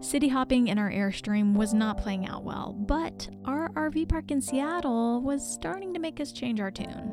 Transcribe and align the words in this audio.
City 0.00 0.28
hopping 0.28 0.68
in 0.68 0.78
our 0.78 0.90
Airstream 0.90 1.54
was 1.54 1.72
not 1.72 1.96
playing 1.96 2.26
out 2.26 2.44
well, 2.44 2.74
but 2.78 3.28
our 3.46 3.70
RV 3.70 4.08
park 4.08 4.30
in 4.30 4.42
Seattle 4.42 5.22
was 5.22 5.42
starting 5.42 5.94
to 5.94 5.98
make 5.98 6.20
us 6.20 6.32
change 6.32 6.60
our 6.60 6.70
tune. 6.70 7.12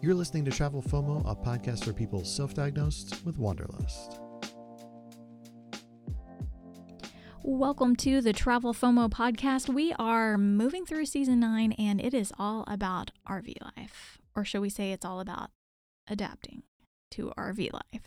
You're 0.00 0.14
listening 0.14 0.46
to 0.46 0.50
Travel 0.50 0.82
FOMO, 0.82 1.20
a 1.30 1.36
podcast 1.36 1.84
for 1.84 1.92
people 1.92 2.24
self 2.24 2.54
diagnosed 2.54 3.24
with 3.26 3.36
Wanderlust. 3.38 4.20
Welcome 7.42 7.94
to 7.96 8.20
the 8.22 8.32
Travel 8.32 8.72
FOMO 8.72 9.10
podcast. 9.10 9.72
We 9.72 9.92
are 9.98 10.38
moving 10.38 10.86
through 10.86 11.06
season 11.06 11.40
nine, 11.40 11.72
and 11.72 12.00
it 12.00 12.14
is 12.14 12.32
all 12.38 12.64
about 12.66 13.10
RV 13.28 13.54
life. 13.76 14.18
Or 14.34 14.44
shall 14.44 14.62
we 14.62 14.70
say 14.70 14.92
it's 14.92 15.04
all 15.04 15.20
about 15.20 15.50
adapting 16.08 16.62
to 17.12 17.32
RV 17.36 17.72
life, 17.72 18.02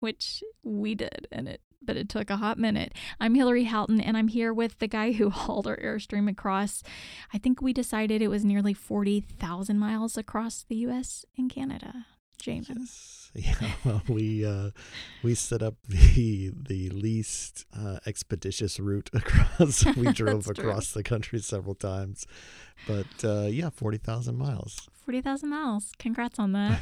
which 0.00 0.42
we 0.62 0.94
did, 0.94 1.28
and 1.30 1.48
it 1.48 1.60
but 1.82 1.96
it 1.96 2.08
took 2.10 2.28
a 2.28 2.36
hot 2.36 2.58
minute. 2.58 2.92
I'm 3.18 3.34
Hilarie 3.34 3.66
Houghton, 3.66 4.00
and 4.02 4.14
I'm 4.16 4.28
here 4.28 4.52
with 4.52 4.78
the 4.80 4.86
guy 4.86 5.12
who 5.12 5.30
hauled 5.30 5.66
our 5.66 5.78
Airstream 5.78 6.30
across. 6.30 6.82
I 7.32 7.38
think 7.38 7.62
we 7.62 7.72
decided 7.72 8.20
it 8.20 8.28
was 8.28 8.44
nearly 8.44 8.74
40,000 8.74 9.78
miles 9.78 10.18
across 10.18 10.64
the 10.68 10.76
U.S. 10.76 11.24
and 11.38 11.50
Canada. 11.50 12.06
Jamin. 12.42 12.76
Yes. 12.80 13.16
Yeah, 13.32 13.54
well, 13.84 14.02
we 14.08 14.44
uh, 14.44 14.70
we 15.22 15.36
set 15.36 15.62
up 15.62 15.76
the 15.88 16.50
the 16.52 16.90
least 16.90 17.64
uh, 17.72 18.00
expeditious 18.04 18.80
route 18.80 19.08
across. 19.14 19.86
We 19.94 20.10
drove 20.12 20.46
That's 20.46 20.58
true. 20.58 20.68
across 20.68 20.90
the 20.90 21.04
country 21.04 21.38
several 21.38 21.76
times, 21.76 22.26
but 22.88 23.06
uh, 23.22 23.46
yeah, 23.46 23.70
forty 23.70 23.98
thousand 23.98 24.36
miles. 24.36 24.88
40,000 25.04 25.48
miles. 25.48 25.92
Congrats 25.98 26.38
on 26.38 26.52
that. 26.52 26.80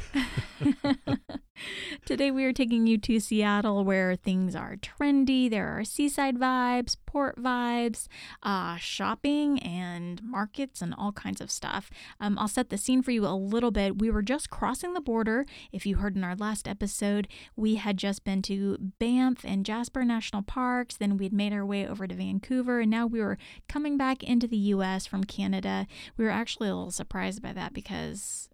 Today 2.05 2.31
we 2.31 2.45
are 2.45 2.53
taking 2.53 2.87
you 2.87 2.97
to 2.99 3.19
Seattle 3.19 3.83
where 3.83 4.15
things 4.15 4.55
are 4.55 4.75
trendy. 4.77 5.49
There 5.49 5.67
are 5.77 5.83
seaside 5.83 6.37
vibes, 6.37 6.95
port 7.05 7.41
vibes, 7.41 8.07
uh, 8.43 8.77
shopping 8.77 9.59
and 9.59 10.21
markets 10.23 10.81
and 10.81 10.93
all 10.97 11.11
kinds 11.11 11.41
of 11.41 11.51
stuff. 11.51 11.89
Um, 12.19 12.37
I'll 12.37 12.47
set 12.47 12.69
the 12.69 12.77
scene 12.77 13.01
for 13.01 13.11
you 13.11 13.25
a 13.25 13.35
little 13.35 13.71
bit. 13.71 13.99
We 13.99 14.09
were 14.09 14.21
just 14.21 14.49
crossing 14.49 14.93
the 14.93 15.01
border. 15.01 15.45
If 15.71 15.85
you 15.85 15.97
heard 15.97 16.15
in 16.15 16.23
our 16.23 16.35
last 16.35 16.67
episode, 16.67 17.27
we 17.55 17.75
had 17.75 17.97
just 17.97 18.23
been 18.23 18.41
to 18.43 18.77
Banff 18.99 19.43
and 19.43 19.65
Jasper 19.65 20.03
National 20.03 20.41
Parks. 20.41 20.97
Then 20.97 21.17
we'd 21.17 21.33
made 21.33 21.53
our 21.53 21.65
way 21.65 21.87
over 21.87 22.07
to 22.07 22.15
Vancouver 22.15 22.79
and 22.81 22.91
now 22.91 23.05
we 23.05 23.21
were 23.21 23.37
coming 23.67 23.97
back 23.97 24.23
into 24.23 24.47
the 24.47 24.57
US 24.57 25.05
from 25.05 25.23
Canada. 25.23 25.87
We 26.17 26.25
were 26.25 26.31
actually 26.31 26.69
a 26.69 26.75
little 26.75 26.91
surprised 26.91 27.41
by 27.41 27.53
that 27.53 27.73
because 27.73 28.49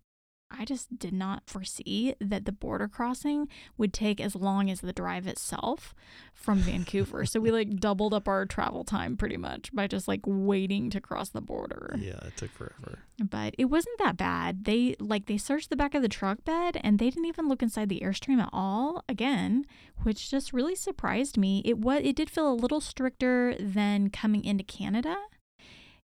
I 0.51 0.63
just 0.65 0.97
did 0.97 1.13
not 1.13 1.43
foresee 1.47 2.15
that 2.19 2.45
the 2.45 2.51
border 2.51 2.87
crossing 2.87 3.47
would 3.77 3.93
take 3.93 4.21
as 4.21 4.35
long 4.35 4.69
as 4.69 4.81
the 4.81 4.93
drive 4.93 5.27
itself 5.27 5.93
from 6.33 6.59
Vancouver. 6.59 7.25
so 7.25 7.39
we 7.39 7.51
like 7.51 7.77
doubled 7.79 8.13
up 8.13 8.27
our 8.27 8.45
travel 8.45 8.83
time 8.83 9.17
pretty 9.17 9.37
much 9.37 9.73
by 9.73 9.87
just 9.87 10.07
like 10.07 10.21
waiting 10.25 10.89
to 10.91 11.01
cross 11.01 11.29
the 11.29 11.41
border. 11.41 11.95
Yeah, 11.99 12.19
it 12.25 12.37
took 12.37 12.51
forever. 12.51 12.99
But 13.23 13.55
it 13.57 13.65
wasn't 13.65 13.97
that 13.99 14.17
bad. 14.17 14.65
They 14.65 14.95
like 14.99 15.25
they 15.25 15.37
searched 15.37 15.69
the 15.69 15.75
back 15.75 15.95
of 15.95 16.01
the 16.01 16.09
truck 16.09 16.43
bed 16.45 16.79
and 16.83 16.99
they 16.99 17.09
didn't 17.09 17.25
even 17.25 17.47
look 17.47 17.63
inside 17.63 17.89
the 17.89 18.01
Airstream 18.01 18.39
at 18.41 18.49
all 18.53 19.03
again, 19.09 19.65
which 20.03 20.29
just 20.29 20.53
really 20.53 20.75
surprised 20.75 21.37
me. 21.37 21.61
It 21.65 21.79
was 21.79 22.01
it 22.03 22.15
did 22.15 22.29
feel 22.29 22.51
a 22.51 22.53
little 22.53 22.81
stricter 22.81 23.55
than 23.59 24.09
coming 24.09 24.43
into 24.43 24.63
Canada 24.63 25.15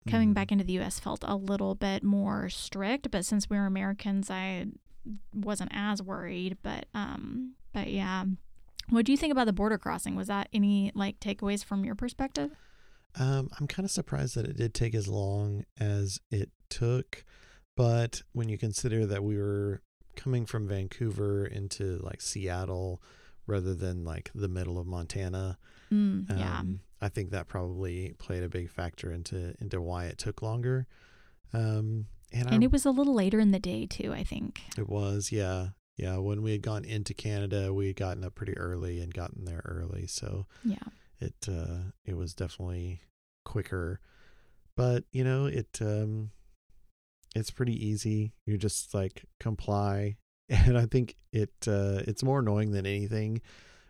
coming 0.08 0.30
Mm. 0.30 0.34
back 0.34 0.50
into 0.52 0.64
the 0.64 0.78
US 0.80 0.98
felt 0.98 1.24
a 1.26 1.36
little 1.36 1.74
bit 1.74 2.02
more 2.02 2.48
strict, 2.48 3.10
but 3.10 3.24
since 3.24 3.50
we 3.50 3.56
were 3.58 3.66
Americans, 3.66 4.30
I 4.30 4.66
wasn't 5.34 5.70
as 5.74 6.02
worried, 6.02 6.58
but 6.62 6.86
um 6.94 7.54
but 7.72 7.88
yeah. 7.90 8.24
What 8.88 9.06
do 9.06 9.12
you 9.12 9.18
think 9.18 9.30
about 9.30 9.46
the 9.46 9.52
border 9.52 9.78
crossing? 9.78 10.16
Was 10.16 10.26
that 10.28 10.48
any 10.52 10.90
like 10.94 11.20
takeaways 11.20 11.64
from 11.64 11.84
your 11.84 11.94
perspective? 11.94 12.50
Um, 13.16 13.48
I'm 13.58 13.66
kind 13.66 13.84
of 13.84 13.90
surprised 13.90 14.34
that 14.36 14.46
it 14.46 14.56
did 14.56 14.72
take 14.74 14.94
as 14.94 15.06
long 15.08 15.64
as 15.78 16.20
it 16.30 16.50
took, 16.69 17.25
but 17.76 18.22
when 18.32 18.48
you 18.48 18.56
consider 18.58 19.04
that 19.06 19.22
we 19.25 19.36
were 19.36 19.82
coming 20.16 20.44
from 20.46 20.66
Vancouver 20.69 21.46
into 21.46 21.98
like 22.02 22.20
Seattle 22.20 23.00
rather 23.46 23.75
than 23.75 24.04
like 24.04 24.30
the 24.34 24.48
middle 24.48 24.78
of 24.78 24.86
Montana, 24.86 25.58
Mm, 25.92 26.38
yeah. 26.38 26.58
um, 26.60 26.80
I 27.00 27.08
think 27.08 27.30
that 27.30 27.48
probably 27.48 28.14
played 28.18 28.42
a 28.42 28.48
big 28.48 28.70
factor 28.70 29.12
into 29.12 29.54
into 29.60 29.80
why 29.80 30.06
it 30.06 30.18
took 30.18 30.42
longer. 30.42 30.86
Um, 31.52 32.06
and 32.32 32.48
I, 32.48 32.58
it 32.62 32.70
was 32.70 32.84
a 32.86 32.90
little 32.90 33.14
later 33.14 33.40
in 33.40 33.50
the 33.50 33.58
day 33.58 33.86
too, 33.86 34.12
I 34.12 34.22
think. 34.22 34.62
it 34.78 34.88
was, 34.88 35.32
yeah, 35.32 35.68
yeah. 35.96 36.16
When 36.18 36.42
we 36.42 36.52
had 36.52 36.62
gone 36.62 36.84
into 36.84 37.12
Canada, 37.14 37.74
we 37.74 37.88
had 37.88 37.96
gotten 37.96 38.22
up 38.24 38.34
pretty 38.36 38.56
early 38.56 39.00
and 39.00 39.12
gotten 39.12 39.44
there 39.46 39.62
early, 39.64 40.06
so 40.06 40.46
Yeah. 40.64 40.76
it 41.20 41.34
uh 41.48 41.90
it 42.04 42.16
was 42.16 42.34
definitely 42.34 43.00
quicker 43.44 44.00
but 44.76 45.04
you 45.12 45.24
know 45.24 45.46
it 45.46 45.78
um 45.80 46.30
it's 47.34 47.50
pretty 47.50 47.74
easy 47.84 48.32
you 48.46 48.56
just 48.58 48.92
like 48.94 49.24
comply 49.40 50.16
and 50.48 50.78
i 50.78 50.84
think 50.86 51.16
it 51.32 51.52
uh 51.66 52.00
it's 52.06 52.22
more 52.22 52.40
annoying 52.40 52.70
than 52.72 52.86
anything 52.86 53.40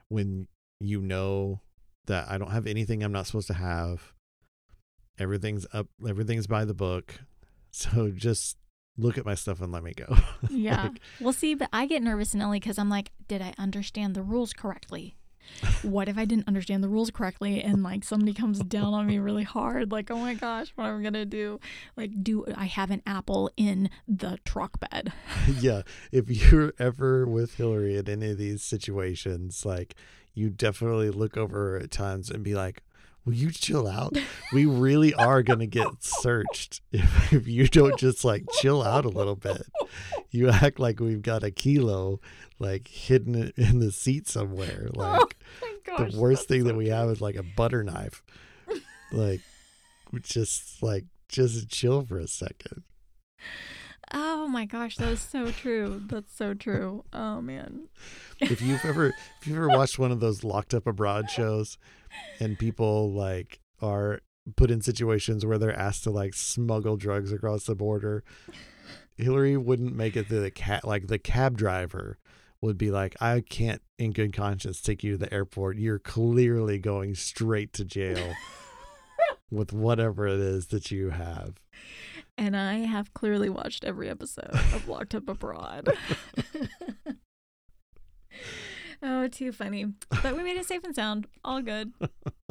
when 0.09 0.47
you 0.81 1.01
know 1.01 1.61
that 2.07 2.29
i 2.31 2.39
don't 2.39 2.51
have 2.51 2.67
anything 2.67 3.03
i'm 3.03 3.13
not 3.13 3.27
supposed 3.27 3.47
to 3.47 3.55
have 3.55 4.13
everything's 5.19 5.67
up 5.73 5.87
everything's 6.09 6.47
by 6.47 6.65
the 6.65 6.75
book 6.75 7.21
so 7.71 8.11
just 8.11 8.57
look 8.97 9.17
at 9.17 9.25
my 9.25 9.35
stuff 9.35 9.61
and 9.61 9.73
let 9.73 9.83
me 9.83 9.93
go 9.95 10.17
Yeah. 10.51 10.83
Like, 10.85 11.01
Well, 11.21 11.33
see, 11.33 11.55
but 11.55 11.69
I 11.73 11.87
get 11.87 12.03
nervous, 12.03 12.35
Nelly, 12.35 12.61
because 12.61 12.79
I'm 12.79 12.91
like, 12.91 13.13
did 13.29 13.41
I 13.41 13.55
understand 13.57 14.15
the 14.15 14.23
rules 14.23 14.53
correctly? 14.53 15.17
what 15.83 16.09
if 16.09 16.17
I 16.17 16.25
didn't 16.25 16.49
understand 16.49 16.83
the 16.85 16.89
rules 16.89 17.11
correctly 17.11 17.63
and 17.63 17.83
like 17.83 18.05
somebody 18.05 18.33
comes 18.33 18.61
down 18.61 18.95
on 18.95 19.07
me 19.07 19.19
really 19.19 19.43
hard? 19.43 19.91
Like, 19.91 20.11
oh 20.11 20.17
my 20.17 20.35
gosh, 20.35 20.73
what 20.75 20.87
am 20.87 21.01
I 21.01 21.03
gonna 21.03 21.25
do? 21.25 21.61
Like, 21.97 22.11
do 22.23 22.45
I 22.57 22.67
have 22.67 22.91
an 22.91 23.03
apple 23.07 23.51
in 23.57 23.91
the 24.07 24.39
truck 24.45 24.79
bed? 24.79 25.13
yeah, 25.61 25.83
if 26.13 26.31
you're 26.31 26.73
ever 26.79 27.27
with 27.27 27.57
Hilarie 27.57 27.99
in 27.99 28.09
any 28.09 28.31
of 28.31 28.39
these 28.39 28.63
situations, 28.63 29.65
like 29.65 29.95
you 30.35 30.51
definitely 30.51 31.11
look 31.11 31.37
over 31.37 31.77
at 31.77 31.91
times 31.91 32.31
and 32.31 32.43
be 32.43 32.55
like, 32.55 32.83
"Will 33.25 33.35
you 33.35 33.51
chill 33.51 33.87
out? 33.87 34.17
We 34.53 34.67
really 34.67 35.15
are 35.15 35.43
gonna 35.45 35.67
get 35.67 35.87
searched 36.01 36.81
if, 36.93 37.33
if 37.33 37.47
you 37.47 37.69
don't 37.69 37.97
just 37.99 38.25
like 38.25 38.45
chill 38.61 38.83
out 38.83 39.05
a 39.05 39.09
little 39.09 39.37
bit. 39.37 39.63
You 40.31 40.49
act 40.49 40.81
like 40.81 40.99
we've 40.99 41.23
got 41.23 41.45
a 41.45 41.51
kilo 41.53 42.21
like 42.59 42.89
hidden 42.89 43.53
in 43.57 43.79
the 43.81 43.93
seat 43.93 44.29
somewhere. 44.29 44.91
Oh 44.97 45.01
like 45.01 45.37
my 45.63 45.75
gosh, 45.85 46.13
the 46.13 46.21
worst 46.21 46.49
thing 46.49 46.63
so 46.63 46.69
that 46.69 46.77
we 46.77 46.89
have 46.89 47.09
is 47.11 47.21
like 47.21 47.37
a 47.37 47.43
butter 47.43 47.85
knife. 47.85 48.23
Like, 49.13 49.41
just 50.23 50.83
like 50.83 51.05
just 51.29 51.69
chill 51.69 52.05
for 52.05 52.19
a 52.19 52.29
second. 52.29 52.83
Oh 54.13 54.49
my 54.49 54.65
gosh, 54.65 54.97
that 54.97 55.09
is 55.09 55.21
so 55.21 55.51
true. 55.51 56.03
That's 56.07 56.35
so 56.35 56.55
true. 56.55 57.05
Oh 57.13 57.41
man. 57.41 57.89
if 58.41 58.61
you've 58.61 58.85
ever 58.85 59.09
if 59.41 59.47
you've 59.47 59.57
ever 59.57 59.69
watched 59.69 59.99
one 59.99 60.11
of 60.11 60.21
those 60.21 60.43
locked 60.43 60.75
up 60.75 60.87
abroad 60.87 61.31
shows 61.31 61.79
and 62.41 62.59
people 62.59 63.13
like 63.13 63.61
are 63.81 64.21
put 64.57 64.71
in 64.71 64.81
situations 64.81 65.45
where 65.47 65.59
they're 65.59 65.79
asked 65.79 66.05
to 66.05 66.11
like 66.11 66.35
smuggle 66.35 66.97
drugs 66.97 67.31
across 67.33 67.65
the 67.65 67.75
border 67.75 68.25
hilarie 69.19 69.63
wouldn't 69.63 69.95
make 69.95 70.17
it 70.17 70.27
through 70.27 70.41
the 70.41 70.51
cat 70.51 70.83
like 70.85 71.07
the 71.07 71.19
cab 71.19 71.57
driver 71.57 72.19
would 72.63 72.79
be 72.79 72.91
like 72.91 73.15
i 73.21 73.41
can't 73.41 73.83
in 73.99 74.11
good 74.13 74.33
conscience 74.33 74.81
take 74.81 75.05
you 75.05 75.13
to 75.13 75.19
the 75.19 75.33
airport 75.33 75.77
you're 75.77 75.99
clearly 75.99 76.79
going 76.79 77.15
straight 77.15 77.73
to 77.75 77.85
jail 77.85 78.33
with 79.51 79.73
whatever 79.73 80.27
it 80.27 80.41
is 80.41 80.69
that 80.69 80.91
you 80.91 81.11
have 81.11 81.55
And 82.41 82.57
I 82.57 82.79
have 82.87 83.13
clearly 83.13 83.51
watched 83.51 83.85
every 83.85 84.09
episode 84.09 84.49
of 84.51 84.89
Locked 84.89 85.15
Up 85.15 85.29
Abroad. 85.29 85.91
oh, 89.03 89.29
too 89.29 89.53
funny. 89.53 89.85
But 90.23 90.35
we 90.37 90.43
made 90.43 90.57
it 90.57 90.65
safe 90.65 90.83
and 90.83 90.95
sound. 90.95 91.27
All 91.45 91.61
good. 91.61 91.93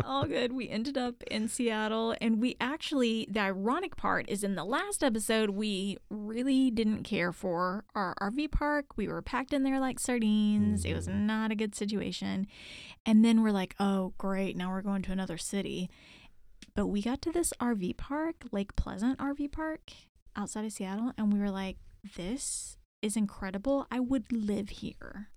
All 0.06 0.26
good. 0.26 0.54
We 0.54 0.70
ended 0.70 0.96
up 0.96 1.24
in 1.24 1.48
Seattle, 1.48 2.16
and 2.22 2.40
we 2.40 2.56
actually, 2.62 3.28
the 3.32 3.40
ironic 3.40 3.96
part 3.96 4.30
is 4.30 4.44
in 4.44 4.54
the 4.54 4.64
last 4.64 5.04
episode, 5.04 5.50
we 5.50 5.98
really 6.12 6.70
didn't 6.70 7.02
care 7.04 7.32
for 7.32 7.84
our 7.96 8.14
RV 8.22 8.52
park. 8.52 8.96
We 8.96 9.08
were 9.08 9.24
packed 9.24 9.54
in 9.54 9.64
there 9.64 9.80
like 9.80 10.00
sardines. 10.00 10.86
It 10.86 10.94
was 10.94 11.08
Mhm. 11.08 11.22
not 11.22 11.52
a 11.52 11.56
good 11.56 11.74
situation. 11.74 12.46
And 13.08 13.26
then 13.26 13.42
we're 13.42 13.52
like, 13.52 13.74
oh, 13.80 14.14
great. 14.20 14.56
Now 14.56 14.70
we're 14.70 14.84
going 14.84 15.02
to 15.02 15.12
another 15.12 15.40
city. 15.40 15.90
But 16.76 16.88
we 16.88 17.02
got 17.02 17.22
to 17.24 17.32
this 17.32 17.54
RV 17.60 17.98
park, 17.98 18.46
Lake 18.52 18.76
Pleasant 18.76 19.18
RV 19.20 19.52
Park 19.52 19.92
outside 20.36 20.66
of 20.66 20.72
Seattle, 20.72 21.12
and 21.18 21.34
we 21.34 21.40
were 21.40 21.52
like, 21.52 21.78
this 22.16 22.78
is 23.02 23.16
incredible. 23.18 23.88
I 23.92 24.00
would 24.00 24.32
live 24.32 24.70
here. 24.70 25.30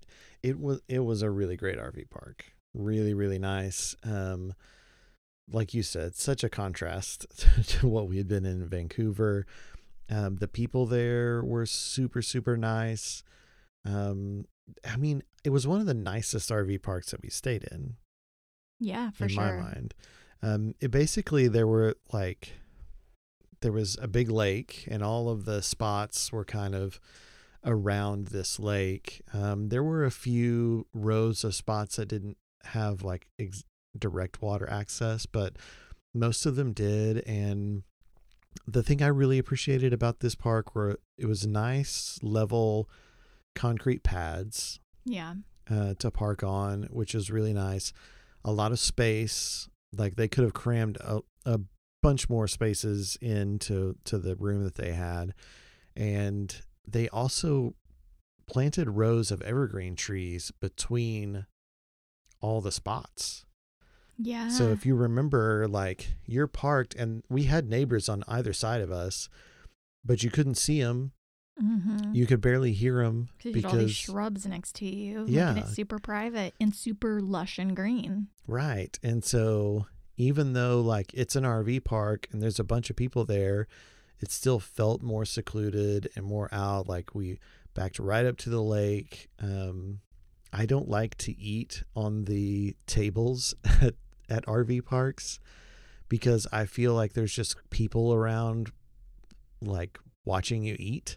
it 0.43 0.58
was 0.61 0.81
it 0.88 1.00
was 1.00 1.23
a 1.23 1.31
really 1.31 1.56
great 1.56 1.79
RV 1.79 2.11
park. 2.11 2.44
Really, 2.75 3.14
really 3.14 3.38
nice. 3.38 3.94
Um, 4.02 4.55
like 5.50 5.75
you 5.75 5.82
said, 5.82 6.14
such 6.14 6.43
a 6.44 6.49
contrast 6.49 7.26
to 7.69 7.87
what 7.88 8.08
we 8.08 8.17
had 8.17 8.29
been 8.29 8.46
in 8.46 8.67
Vancouver. 8.69 9.46
Um, 10.08 10.37
the 10.37 10.49
people 10.49 10.87
there 10.87 11.43
were 11.43 11.67
super, 11.67 12.23
super 12.23 12.56
nice. 12.56 13.23
Um, 13.84 14.46
I 14.88 14.96
mean, 14.96 15.23
it 15.44 15.50
was 15.50 15.67
one 15.67 15.81
of 15.81 15.87
the 15.87 15.94
nicest 15.94 16.50
RV 16.50 16.82
parks 16.82 17.11
that 17.11 17.23
we 17.23 17.29
stayed 17.31 17.64
in. 17.64 17.96
Yeah, 18.81 19.11
for 19.11 19.25
in 19.25 19.31
sure. 19.31 19.56
my 19.58 19.62
mind. 19.62 19.94
Um, 20.43 20.75
it 20.81 20.91
basically 20.91 21.49
there 21.49 21.67
were 21.67 21.94
like 22.12 22.55
there 23.61 23.73
was 23.73 23.97
a 24.03 24.09
big 24.09 24.29
lake, 24.31 24.89
and 24.91 25.03
all 25.03 25.29
of 25.29 25.44
the 25.44 25.62
spots 25.62 26.33
were 26.33 26.44
kind 26.44 26.75
of 26.75 26.99
around 27.65 28.29
this 28.29 28.59
lake. 28.59 29.23
Um, 29.33 29.69
there 29.69 29.85
were 29.85 30.05
a 30.05 30.11
few 30.11 30.87
rows 30.93 31.44
of 31.44 31.55
spots 31.55 31.97
that 31.97 32.06
didn't 32.09 32.37
have 32.65 33.03
like 33.05 33.29
ex- 33.39 33.62
direct 33.97 34.43
water 34.43 34.69
access, 34.69 35.27
but 35.27 35.55
most 36.12 36.44
of 36.44 36.56
them 36.56 36.73
did. 36.73 37.19
And 37.19 37.85
the 38.67 38.83
thing 38.83 39.00
I 39.00 39.06
really 39.06 39.39
appreciated 39.39 39.93
about 39.93 40.21
this 40.21 40.35
park 40.35 40.75
were 40.75 40.99
it 41.17 41.27
was 41.27 41.47
nice 41.47 42.19
level 42.21 42.91
concrete 43.55 44.03
pads 44.03 44.81
Yeah. 45.05 45.35
uh, 45.71 45.94
to 46.00 46.11
park 46.11 46.43
on, 46.43 46.89
which 46.91 47.15
is 47.15 47.31
really 47.31 47.53
nice. 47.53 47.93
A 48.44 48.50
lot 48.53 48.73
of 48.73 48.81
space. 48.81 49.69
Like 49.94 50.17
they 50.17 50.29
could 50.29 50.44
have 50.44 50.55
crammed 50.55 50.97
a, 50.99 51.21
a 51.44 51.61
bunch 52.03 52.29
more 52.29 52.49
spaces 52.49 53.17
into 53.21 53.97
to 54.05 54.19
the 54.19 54.37
room 54.37 54.65
that 54.65 54.77
they 54.77 54.93
had, 54.93 55.35
and 55.97 56.62
they 56.87 57.09
also 57.09 57.75
planted 58.47 58.91
rows 58.91 59.31
of 59.31 59.43
evergreen 59.43 59.97
trees 59.97 60.50
between 60.61 61.47
all 62.41 62.61
the 62.61 62.73
spots. 62.73 63.44
Yeah. 64.19 64.49
So 64.49 64.69
if 64.69 64.85
you 64.85 64.94
remember, 64.94 65.67
like 65.69 66.17
you're 66.27 66.47
parked, 66.47 66.94
and 66.94 67.23
we 67.29 67.44
had 67.44 67.69
neighbors 67.69 68.09
on 68.09 68.25
either 68.29 68.53
side 68.53 68.81
of 68.81 68.93
us, 68.93 69.29
but 70.05 70.23
you 70.23 70.31
couldn't 70.31 70.56
see 70.56 70.83
them. 70.83 71.12
Mm-hmm. 71.61 72.15
You 72.15 72.27
could 72.27 72.41
barely 72.41 72.73
hear 72.73 73.03
them 73.05 73.29
Because 73.43 73.65
all 73.65 73.73
these 73.73 73.91
shrubs 73.95 74.47
next 74.47 74.75
to 74.77 74.87
you, 74.87 75.21
making 75.21 75.35
Yeah. 75.35 75.57
it 75.57 75.69
super 75.69 75.99
private 75.99 76.55
and 76.61 76.75
super 76.75 77.21
lush 77.21 77.59
and 77.59 77.75
green. 77.75 78.29
Right. 78.47 78.99
And 79.03 79.25
so 79.25 79.87
even 80.17 80.53
though 80.53 80.81
like 80.81 81.13
it's 81.15 81.37
an 81.37 81.45
RV 81.45 81.85
park 81.85 82.29
and 82.33 82.43
there's 82.43 82.61
a 82.61 82.65
bunch 82.65 82.91
of 82.91 82.97
people 82.97 83.25
there, 83.25 83.67
it 84.21 84.31
still 84.31 84.61
felt 84.61 85.03
more 85.03 85.25
secluded 85.25 86.09
and 86.15 86.25
more 86.25 86.49
out. 86.53 86.89
Like 86.89 87.15
we 87.15 87.39
backed 87.75 87.99
right 87.99 88.25
up 88.27 88.37
to 88.39 88.51
the 88.51 88.63
lake. 88.63 89.29
Um, 89.41 90.01
I 90.53 90.67
don't 90.67 90.89
like 90.89 91.17
to 91.19 91.39
eat 91.41 91.83
on 91.97 92.25
the 92.27 92.77
tables 92.87 93.55
at, 93.81 93.95
at 94.29 94.47
RV 94.47 94.85
parks 94.85 95.41
because 96.09 96.47
I 96.53 96.67
feel 96.67 96.95
like 96.95 97.15
there's 97.15 97.33
just 97.35 97.57
people 97.71 98.13
around 98.13 98.71
like 99.61 99.99
watching 100.25 100.63
you 100.63 100.77
eat. 100.79 101.17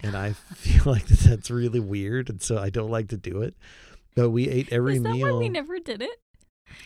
And 0.00 0.16
I 0.16 0.32
feel 0.54 0.82
like 0.86 1.06
that's 1.06 1.50
really 1.50 1.80
weird. 1.80 2.28
And 2.30 2.42
so 2.42 2.58
I 2.58 2.70
don't 2.70 2.90
like 2.90 3.08
to 3.08 3.16
do 3.16 3.42
it. 3.42 3.54
But 4.14 4.30
we 4.30 4.48
ate 4.48 4.72
every 4.72 4.96
Is 4.96 5.02
that 5.02 5.12
meal. 5.12 5.32
why 5.34 5.38
we 5.38 5.48
never 5.48 5.78
did 5.78 6.00
it? 6.02 6.20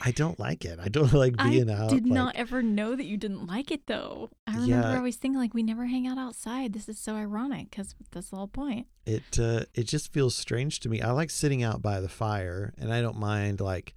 I 0.01 0.11
don't 0.11 0.39
like 0.39 0.65
it. 0.65 0.79
I 0.83 0.89
don't 0.89 1.13
like 1.25 1.37
being 1.37 1.71
I 1.71 1.85
out. 1.85 1.91
did 1.91 2.05
like- 2.05 2.13
not 2.13 2.37
ever 2.37 2.63
know 2.63 2.95
that 2.97 3.05
you 3.07 3.17
didn't 3.17 3.47
like 3.47 3.71
it 3.71 3.87
though. 3.87 4.31
I 4.47 4.53
remember 4.55 4.89
Yeah. 4.91 4.97
always 4.97 5.17
thinking 5.17 5.39
like 5.39 5.55
we 5.55 5.63
never 5.63 5.87
hang 5.87 6.07
out 6.07 6.19
outside. 6.19 6.73
This 6.73 6.89
is 6.89 6.99
so 6.99 7.15
ironic 7.15 7.71
because 7.71 7.95
that's 8.11 8.31
the 8.31 8.37
whole 8.37 8.49
point. 8.49 8.87
It 9.07 9.39
uh, 9.39 9.65
it 9.75 9.85
just 9.85 10.13
feels 10.13 10.35
strange 10.37 10.81
to 10.81 10.89
me. 10.89 11.01
I 11.01 11.11
like 11.13 11.31
sitting 11.31 11.63
out 11.63 11.81
by 11.81 12.01
the 12.01 12.09
fire, 12.09 12.75
and 12.79 12.93
I 12.93 13.01
don't 13.01 13.19
mind 13.19 13.61
like 13.61 13.95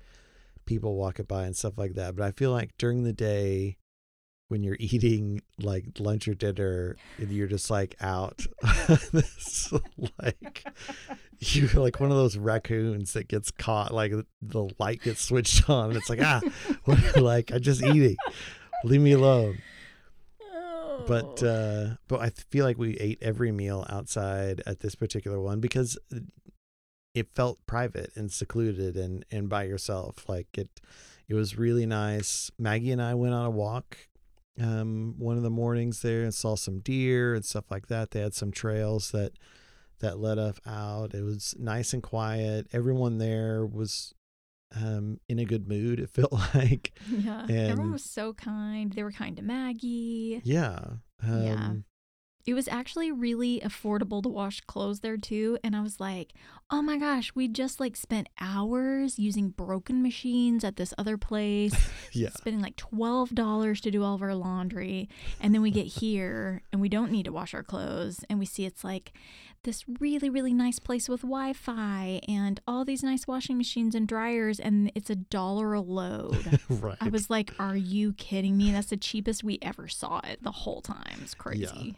people 0.66 0.96
walking 0.96 1.26
by 1.26 1.44
and 1.46 1.56
stuff 1.58 1.78
like 1.78 1.94
that. 1.96 2.16
But 2.16 2.26
I 2.26 2.32
feel 2.32 2.52
like 2.52 2.78
during 2.78 3.04
the 3.04 3.12
day, 3.14 3.78
when 4.52 4.64
you're 4.64 4.76
eating 4.80 5.42
like 5.60 5.86
lunch 5.98 6.28
or 6.28 6.34
dinner, 6.34 6.98
and 7.18 7.32
you're 7.32 7.48
just 7.48 7.70
like 7.72 7.96
out, 8.02 8.46
this 9.12 9.72
like 10.22 10.66
you're 11.40 11.82
like 11.82 12.00
one 12.02 12.12
of 12.12 12.18
those 12.18 12.38
raccoons 12.38 13.14
that 13.14 13.28
gets 13.30 13.50
caught. 13.50 13.94
Like 13.94 14.12
the 14.42 14.70
light 14.78 15.02
gets 15.02 15.22
switched 15.22 15.70
on, 15.70 15.90
and 15.90 15.98
it's 15.98 16.10
like 16.10 16.22
ah, 16.22 16.42
like 17.16 17.52
I'm 17.52 17.62
just 17.62 17.82
eating. 17.82 18.18
Leave 18.84 19.02
me 19.02 19.14
alone. 19.14 19.60
but 21.08 21.42
Oh. 21.42 21.48
uh 21.48 21.96
but 22.08 22.20
i 22.20 22.30
feel 22.30 22.64
like 22.66 22.78
we 22.78 22.96
ate 22.98 23.18
every 23.24 23.52
meal 23.52 23.86
outside 23.90 24.62
at 24.68 24.82
this 24.82 24.94
particular 24.94 25.40
one 25.42 25.60
because 25.60 25.98
it 27.16 27.28
felt 27.34 27.58
private 27.66 28.12
and 28.16 28.32
secluded 28.32 28.96
and 28.96 29.26
and 29.32 29.50
by 29.50 29.64
yourself 29.64 30.30
like 30.30 30.48
it 30.58 30.70
it 31.28 31.34
was 31.34 31.58
really 31.58 31.86
nice 31.88 32.52
maggie 32.60 32.92
and 32.92 33.02
i 33.02 33.16
went 33.16 33.34
on 33.34 33.46
a 33.46 33.50
walk 33.50 33.98
um 34.60 35.16
one 35.18 35.38
of 35.38 35.44
the 35.44 35.50
mornings 35.50 36.02
there 36.02 36.24
and 36.24 36.34
saw 36.34 36.56
some 36.56 36.80
deer 36.80 37.34
and 37.34 37.46
stuff 37.46 37.66
like 37.72 37.88
that 37.88 38.12
they 38.12 38.20
had 38.20 38.34
some 38.34 38.52
trails 38.52 39.12
that 39.12 39.32
that 40.00 40.20
led 40.20 40.38
us 40.38 40.60
out 40.66 41.14
it 41.14 41.22
was 41.24 41.56
nice 41.58 41.94
and 41.94 42.04
quiet 42.04 42.68
everyone 42.74 43.18
there 43.18 43.66
was 43.66 44.14
um 44.76 45.20
in 45.30 45.40
a 45.40 45.46
good 45.46 45.68
mood 45.68 46.00
it 46.00 46.10
felt 46.14 46.32
like 46.54 46.92
yeah, 47.10 47.46
everyone 47.50 47.92
was 47.94 48.04
so 48.04 48.34
kind. 48.34 48.92
They 48.94 49.04
were 49.04 49.12
kind 49.12 49.36
to 49.38 49.44
Maggie. 49.44 50.42
yeah 50.44 50.80
um 51.24 51.44
Yeah. 51.44 51.74
It 52.46 52.54
was 52.54 52.68
actually 52.68 53.12
really 53.12 53.62
affordable 53.64 54.22
to 54.24 54.30
wash 54.30 54.62
clothes 54.62 55.02
there 55.02 55.18
too. 55.18 55.58
And 55.64 55.76
I 55.76 55.82
was 55.82 56.00
like, 56.00 56.34
oh 56.70 56.82
my 56.82 56.98
gosh, 56.98 57.32
we 57.36 57.48
just 57.48 57.80
like 57.80 57.96
spent 57.96 58.28
hours 58.40 59.20
using 59.20 59.50
broken 59.50 60.02
machines 60.02 60.64
at 60.64 60.78
this 60.78 60.94
other 60.98 61.18
place, 61.18 61.74
yeah 62.14 62.30
spending 62.30 62.62
like 62.62 62.76
$12 62.78 63.82
to 63.82 63.92
do 63.92 64.04
all 64.04 64.16
of 64.16 64.22
our 64.22 64.36
laundry. 64.36 65.10
And 65.40 65.54
then 65.54 65.62
we 65.62 65.72
get 65.72 65.86
here 65.86 66.62
and 66.72 66.82
we 66.82 66.90
don't 66.90 67.12
need 67.12 67.26
to 67.26 67.32
wash 67.32 67.54
our 67.54 67.64
clothes. 67.64 68.24
And 68.30 68.40
we 68.40 68.46
see 68.46 68.66
it's 68.66 68.84
like 68.84 69.14
this 69.64 69.86
really, 70.00 70.30
really 70.30 70.54
nice 70.54 70.80
place 70.80 71.08
with 71.08 71.22
Wi 71.22 71.54
Fi 71.54 72.22
and 72.28 72.60
all 72.68 72.84
these 72.84 73.04
nice 73.04 73.28
washing 73.28 73.58
machines 73.58 73.94
and 73.94 74.08
dryers. 74.08 74.60
And 74.60 74.92
it's 74.96 75.10
a 75.10 75.16
dollar 75.16 75.74
a 75.74 75.82
load. 75.82 76.60
right 76.70 76.98
I 77.00 77.10
was 77.10 77.30
like, 77.30 77.54
are 77.60 77.76
you 77.76 78.14
kidding 78.14 78.58
me? 78.58 78.72
That's 78.72 78.90
the 78.90 78.98
cheapest 78.98 79.44
we 79.44 79.60
ever 79.62 79.88
saw 79.88 80.20
it 80.24 80.42
the 80.42 80.52
whole 80.52 80.82
time. 80.82 81.20
It's 81.22 81.36
crazy. 81.36 81.98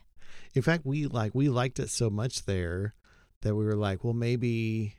In 0.54 0.62
fact, 0.62 0.86
we 0.86 1.06
like 1.08 1.34
we 1.34 1.50
liked 1.50 1.80
it 1.80 1.90
so 1.90 2.10
much 2.10 2.46
there 2.46 2.94
that 3.42 3.56
we 3.56 3.66
were 3.66 3.76
like, 3.76 4.04
well, 4.04 4.14
maybe 4.14 4.96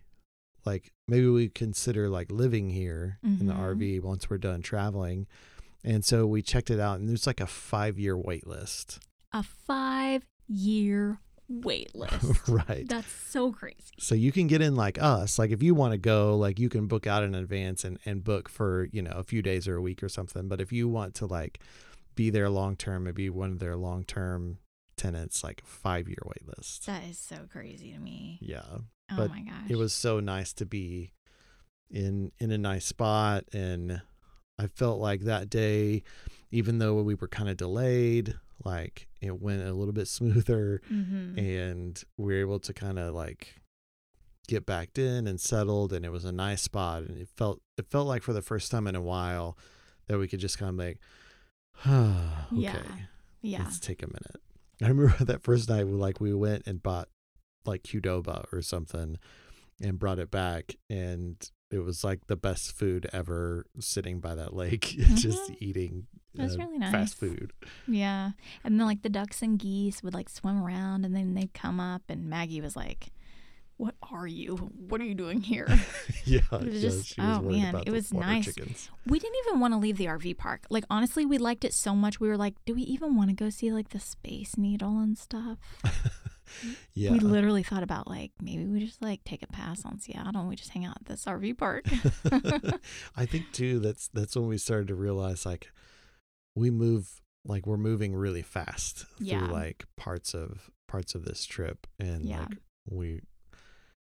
like 0.66 0.92
maybe 1.06 1.26
we 1.28 1.48
consider 1.48 2.08
like 2.08 2.30
living 2.32 2.70
here 2.70 3.18
in 3.22 3.46
the 3.46 3.52
Mhm. 3.54 3.58
RV 3.76 4.00
once 4.02 4.28
we're 4.30 4.38
done 4.38 4.62
traveling. 4.62 5.26
And 5.84 6.04
so 6.04 6.26
we 6.26 6.40
checked 6.42 6.70
it 6.70 6.80
out 6.80 6.98
and 6.98 7.08
there's 7.08 7.26
like 7.26 7.40
a 7.40 7.46
5-year 7.46 8.16
wait 8.16 8.46
list. 8.46 9.00
A 9.32 9.42
five 9.42 10.22
year 10.48 11.18
wait 11.48 11.94
list. 11.94 12.48
right. 12.48 12.86
That's 12.88 13.12
so 13.12 13.52
crazy. 13.52 13.76
So 13.98 14.14
you 14.14 14.32
can 14.32 14.46
get 14.46 14.62
in 14.62 14.74
like 14.76 15.00
us. 15.00 15.38
Like 15.38 15.50
if 15.50 15.62
you 15.62 15.74
want 15.74 15.92
to 15.92 15.98
go, 15.98 16.36
like 16.36 16.58
you 16.58 16.70
can 16.70 16.86
book 16.86 17.06
out 17.06 17.22
in 17.22 17.34
advance 17.34 17.84
and 17.84 17.98
and 18.06 18.24
book 18.24 18.48
for, 18.48 18.88
you 18.92 19.02
know, 19.02 19.12
a 19.12 19.22
few 19.22 19.42
days 19.42 19.68
or 19.68 19.76
a 19.76 19.82
week 19.82 20.02
or 20.02 20.08
something, 20.08 20.48
but 20.48 20.60
if 20.60 20.72
you 20.72 20.88
want 20.88 21.14
to 21.16 21.26
like 21.26 21.60
be 22.14 22.30
there 22.30 22.48
long 22.48 22.76
term, 22.76 23.04
maybe 23.04 23.28
one 23.28 23.52
of 23.52 23.58
their 23.58 23.76
long-term 23.76 24.58
tenants 24.96 25.42
like 25.44 25.62
5-year 25.66 26.18
wait 26.24 26.46
list. 26.56 26.86
That 26.86 27.04
is 27.04 27.18
so 27.18 27.36
crazy 27.50 27.92
to 27.92 27.98
me. 27.98 28.38
Yeah. 28.40 28.62
Oh 29.10 29.16
But 29.16 29.30
my 29.30 29.40
gosh. 29.40 29.68
it 29.70 29.76
was 29.76 29.92
so 29.92 30.20
nice 30.20 30.52
to 30.54 30.66
be 30.66 31.12
in 31.90 32.32
in 32.38 32.50
a 32.50 32.58
nice 32.58 32.86
spot 32.86 33.44
and 33.52 34.00
I 34.58 34.66
felt 34.68 34.98
like 35.00 35.22
that 35.22 35.50
day 35.50 36.02
even 36.50 36.78
though 36.78 36.94
we 37.02 37.14
were 37.14 37.28
kind 37.28 37.48
of 37.50 37.56
delayed 37.56 38.34
like 38.64 39.06
it 39.20 39.40
went 39.42 39.62
a 39.62 39.72
little 39.74 39.92
bit 39.92 40.08
smoother 40.18 40.80
Mhm. 40.90 41.36
and 41.38 42.02
we 42.16 42.32
were 42.34 42.40
able 42.40 42.58
to 42.60 42.72
kind 42.72 42.98
of 42.98 43.14
like 43.14 43.60
get 44.48 44.64
backed 44.66 44.98
in 44.98 45.26
and 45.26 45.40
settled 45.40 45.92
and 45.92 46.04
it 46.04 46.10
was 46.12 46.24
a 46.24 46.32
nice 46.32 46.62
spot 46.62 47.02
and 47.02 47.18
it 47.18 47.28
felt 47.36 47.60
it 47.76 47.86
felt 47.90 48.06
like 48.06 48.22
for 48.22 48.32
the 48.32 48.42
first 48.42 48.70
time 48.70 48.86
in 48.86 48.94
a 48.96 49.02
while 49.02 49.56
that 50.06 50.18
we 50.18 50.26
could 50.26 50.40
just 50.40 50.58
kind 50.58 50.70
of 50.80 50.86
like 50.86 50.98
okay 51.86 52.50
Yeah. 52.52 52.82
yeah. 53.42 53.58
let's 53.64 53.78
take 53.78 54.02
a 54.02 54.06
minute. 54.06 54.40
I 54.82 54.88
remember 54.88 55.14
that 55.24 55.42
first 55.42 55.68
night, 55.68 55.86
we 55.86 55.92
like 55.92 56.20
we 56.20 56.34
went 56.34 56.66
and 56.66 56.82
bought 56.82 57.08
like 57.64 57.82
Qdoba 57.84 58.46
or 58.52 58.60
something, 58.62 59.18
and 59.80 59.98
brought 59.98 60.18
it 60.18 60.30
back, 60.30 60.74
and 60.90 61.36
it 61.70 61.78
was 61.78 62.04
like 62.04 62.26
the 62.26 62.36
best 62.36 62.72
food 62.72 63.08
ever. 63.12 63.64
Sitting 63.80 64.20
by 64.20 64.34
that 64.34 64.54
lake, 64.54 64.82
just 65.14 65.50
Mhm. 65.50 65.56
eating 65.60 66.06
That's 66.34 66.54
uh, 66.54 66.58
really 66.58 66.78
nice. 66.78 66.92
fast 66.92 67.14
food. 67.16 67.52
Yeah. 67.88 68.32
And 68.62 68.78
then 68.78 68.86
like 68.86 69.02
the 69.02 69.08
ducks 69.08 69.42
and 69.42 69.58
geese 69.58 70.02
would 70.02 70.14
like 70.14 70.28
swim 70.28 70.62
around 70.62 71.04
and 71.04 71.14
then 71.16 71.34
they'd 71.34 71.54
come 71.54 71.80
up 71.80 72.02
and 72.08 72.26
Maggie 72.28 72.60
was 72.60 72.76
like, 72.76 73.08
What 73.76 73.96
are 74.12 74.26
you? 74.26 74.56
What 74.88 75.00
are 75.00 75.04
you 75.04 75.14
doing 75.16 75.40
here? 75.42 75.66
yeah, 76.24 76.40
It 76.52 76.64
was 76.66 76.74
yeah, 76.74 76.80
just- 76.90 77.14
oh, 77.18 77.40
man, 77.42 77.82
it 77.86 77.90
was 77.90 78.12
nice. 78.14 78.44
Chickens. 78.46 78.90
we 79.06 79.18
didn't 79.18 79.36
even 79.46 79.58
want 79.60 79.74
to 79.74 79.78
leave 79.78 79.96
the 79.96 80.06
RV 80.06 80.38
park. 80.38 80.64
Like 80.70 80.84
honestly, 80.88 81.26
we 81.26 81.38
liked 81.38 81.64
it 81.64 81.74
so 81.74 81.94
much 81.94 82.20
we 82.20 82.28
were 82.28 82.36
like, 82.36 82.54
Do 82.66 82.74
we 82.74 82.82
even 82.82 83.16
want 83.16 83.30
to 83.30 83.34
go 83.36 83.50
see 83.50 83.72
like 83.72 83.88
the 83.90 83.98
space 84.00 84.56
needle 84.56 84.98
and 85.00 85.18
stuff? 85.18 85.58
yeah, 86.94 87.10
We 87.10 87.18
literally 87.18 87.62
thought 87.64 87.82
about 87.82 88.06
like 88.06 88.30
maybe 88.40 88.64
we 88.64 88.84
just 88.84 89.02
like 89.02 89.24
take 89.24 89.42
a 89.42 89.46
pass 89.48 89.84
on 89.84 89.98
Seattle 89.98 90.40
and 90.40 90.48
we 90.48 90.56
just 90.56 90.70
hang 90.70 90.84
out 90.84 90.96
at 91.00 91.06
this 91.06 91.24
RV 91.24 91.58
park. 91.58 91.84
I 93.16 93.26
think 93.26 93.52
too 93.52 93.80
that's 93.80 94.08
that's 94.08 94.36
when 94.36 94.46
we 94.46 94.58
started 94.58 94.88
to 94.88 94.94
realize 94.94 95.44
like 95.44 95.68
we 96.54 96.70
move 96.70 97.20
like 97.44 97.66
we're 97.66 97.76
moving 97.76 98.14
really 98.14 98.42
fast 98.42 99.04
Yeah. 99.18 99.40
through 99.40 99.48
like 99.52 99.84
parts 99.96 100.32
of 100.34 100.70
parts 100.86 101.14
of 101.14 101.24
this 101.24 101.44
trip 101.44 101.86
and 101.98 102.24
Yeah. 102.24 102.40
like 102.40 102.58
we 102.88 103.20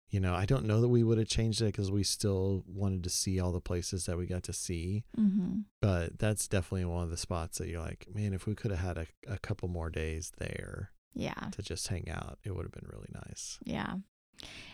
you 0.09 0.19
know, 0.19 0.33
I 0.33 0.45
don't 0.45 0.65
know 0.65 0.79
that 0.81 0.87
we 0.87 1.03
would 1.03 1.17
have 1.17 1.27
changed 1.27 1.61
it 1.61 1.65
because 1.65 1.91
we 1.91 2.03
still 2.03 2.63
wanted 2.67 3.03
to 3.03 3.09
see 3.09 3.39
all 3.39 3.51
the 3.51 3.59
places 3.59 4.05
that 4.05 4.17
we 4.17 4.25
got 4.25 4.43
to 4.43 4.53
see. 4.53 5.03
Mm-hmm. 5.19 5.59
But 5.81 6.17
that's 6.19 6.47
definitely 6.47 6.85
one 6.85 7.03
of 7.03 7.09
the 7.09 7.17
spots 7.17 7.57
that 7.57 7.67
you're 7.67 7.81
like, 7.81 8.07
man, 8.13 8.33
if 8.33 8.45
we 8.47 8.55
could 8.55 8.71
have 8.71 8.79
had 8.79 8.97
a, 8.97 9.07
a 9.27 9.37
couple 9.39 9.67
more 9.67 9.89
days 9.89 10.31
there 10.37 10.91
Yeah. 11.13 11.49
to 11.51 11.61
just 11.61 11.87
hang 11.89 12.09
out, 12.09 12.39
it 12.43 12.55
would 12.55 12.63
have 12.63 12.71
been 12.71 12.87
really 12.91 13.09
nice. 13.27 13.59
Yeah. 13.65 13.95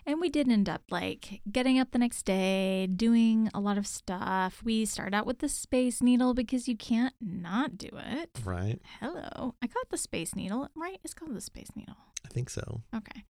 And 0.05 0.19
we 0.19 0.29
did 0.29 0.49
end 0.49 0.67
up 0.67 0.81
like 0.89 1.41
getting 1.51 1.79
up 1.79 1.91
the 1.91 1.97
next 1.97 2.23
day, 2.23 2.87
doing 2.87 3.49
a 3.53 3.59
lot 3.59 3.77
of 3.77 3.87
stuff. 3.87 4.61
We 4.63 4.85
start 4.85 5.13
out 5.13 5.25
with 5.25 5.39
the 5.39 5.47
Space 5.49 6.01
Needle 6.01 6.33
because 6.33 6.67
you 6.67 6.75
can't 6.75 7.13
not 7.21 7.77
do 7.77 7.89
it. 7.93 8.29
Right? 8.43 8.79
Hello. 8.99 9.55
I 9.61 9.67
caught 9.67 9.89
the 9.89 9.97
Space 9.97 10.35
Needle, 10.35 10.67
right? 10.75 10.99
It's 11.03 11.13
called 11.13 11.33
the 11.35 11.41
Space 11.41 11.69
Needle. 11.75 11.95
I 12.25 12.29
think 12.29 12.49
so. 12.49 12.81
Okay. 12.95 13.23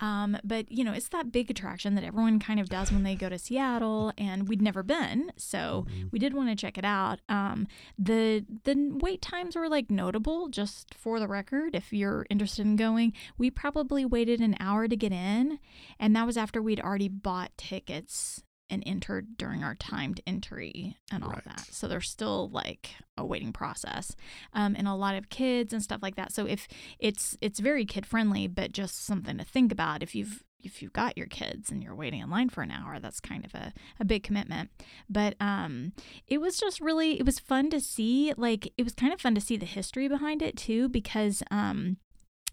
Um, 0.00 0.36
but 0.42 0.70
you 0.70 0.82
know, 0.82 0.92
it's 0.92 1.08
that 1.10 1.30
big 1.30 1.48
attraction 1.50 1.94
that 1.94 2.02
everyone 2.02 2.40
kind 2.40 2.58
of 2.58 2.68
does 2.68 2.90
when 2.90 3.04
they 3.04 3.14
go 3.14 3.28
to 3.28 3.38
Seattle 3.38 4.12
and 4.18 4.48
we'd 4.48 4.60
never 4.60 4.82
been. 4.82 5.30
So 5.36 5.86
Mhm. 5.88 6.10
we 6.10 6.18
did 6.18 6.34
want 6.34 6.48
to 6.48 6.56
check 6.56 6.76
it 6.76 6.84
out. 6.84 7.20
Um, 7.28 7.68
the 7.96 8.44
the 8.64 8.98
wait 9.00 9.22
times 9.22 9.54
were 9.54 9.68
like 9.68 9.90
notable, 9.92 10.48
just 10.48 10.94
for 10.94 11.20
the 11.20 11.28
record, 11.28 11.76
if 11.76 11.92
you're 11.92 12.26
interested 12.28 12.66
in 12.66 12.74
going. 12.74 13.12
We 13.38 13.50
probably 13.52 14.04
waited 14.04 14.40
an 14.40 14.56
hour 14.58 14.88
to 14.88 14.96
get 14.96 15.12
in, 15.12 15.60
and 16.04 16.14
that 16.14 16.26
was 16.26 16.36
after 16.36 16.60
we'd 16.60 16.80
already 16.80 17.08
bought 17.08 17.50
tickets 17.56 18.42
and 18.68 18.82
entered 18.86 19.36
during 19.38 19.62
our 19.62 19.74
timed 19.74 20.20
entry 20.26 20.96
and 21.10 21.24
all 21.24 21.30
Right. 21.30 21.44
that. 21.44 21.66
So 21.70 21.88
there's 21.88 22.10
still 22.10 22.50
like 22.50 22.90
a 23.16 23.24
waiting 23.24 23.52
process, 23.52 24.14
um, 24.52 24.74
and 24.76 24.86
a 24.86 24.94
lot 24.94 25.14
of 25.14 25.28
kids 25.30 25.72
and 25.72 25.82
stuff 25.82 26.02
like 26.02 26.16
that. 26.16 26.32
So 26.32 26.46
if 26.46 26.68
it's 26.98 27.36
it's 27.40 27.58
very 27.58 27.86
kid 27.86 28.04
friendly, 28.04 28.46
but 28.48 28.72
just 28.72 29.04
something 29.04 29.38
to 29.38 29.44
think 29.44 29.72
about 29.72 30.02
if 30.02 30.14
you've 30.14 30.42
if 30.60 30.80
you've 30.82 30.92
got 30.94 31.16
your 31.18 31.26
kids 31.26 31.70
and 31.70 31.82
you're 31.82 31.94
waiting 31.94 32.20
in 32.20 32.30
line 32.30 32.48
for 32.48 32.62
an 32.62 32.70
hour, 32.70 32.98
that's 32.98 33.20
kind 33.20 33.44
of 33.44 33.54
a, 33.54 33.72
a 34.00 34.04
big 34.04 34.22
commitment. 34.22 34.70
But 35.10 35.36
um, 35.40 35.92
it 36.26 36.38
was 36.38 36.58
just 36.58 36.80
really 36.80 37.18
it 37.18 37.26
was 37.26 37.38
fun 37.38 37.70
to 37.70 37.80
see. 37.80 38.32
Like 38.36 38.72
it 38.76 38.82
was 38.82 38.94
kind 38.94 39.12
of 39.12 39.20
fun 39.20 39.34
to 39.36 39.40
see 39.42 39.56
the 39.58 39.66
history 39.66 40.08
behind 40.08 40.42
it 40.42 40.56
too, 40.56 40.88
because 40.88 41.42
um, 41.50 41.98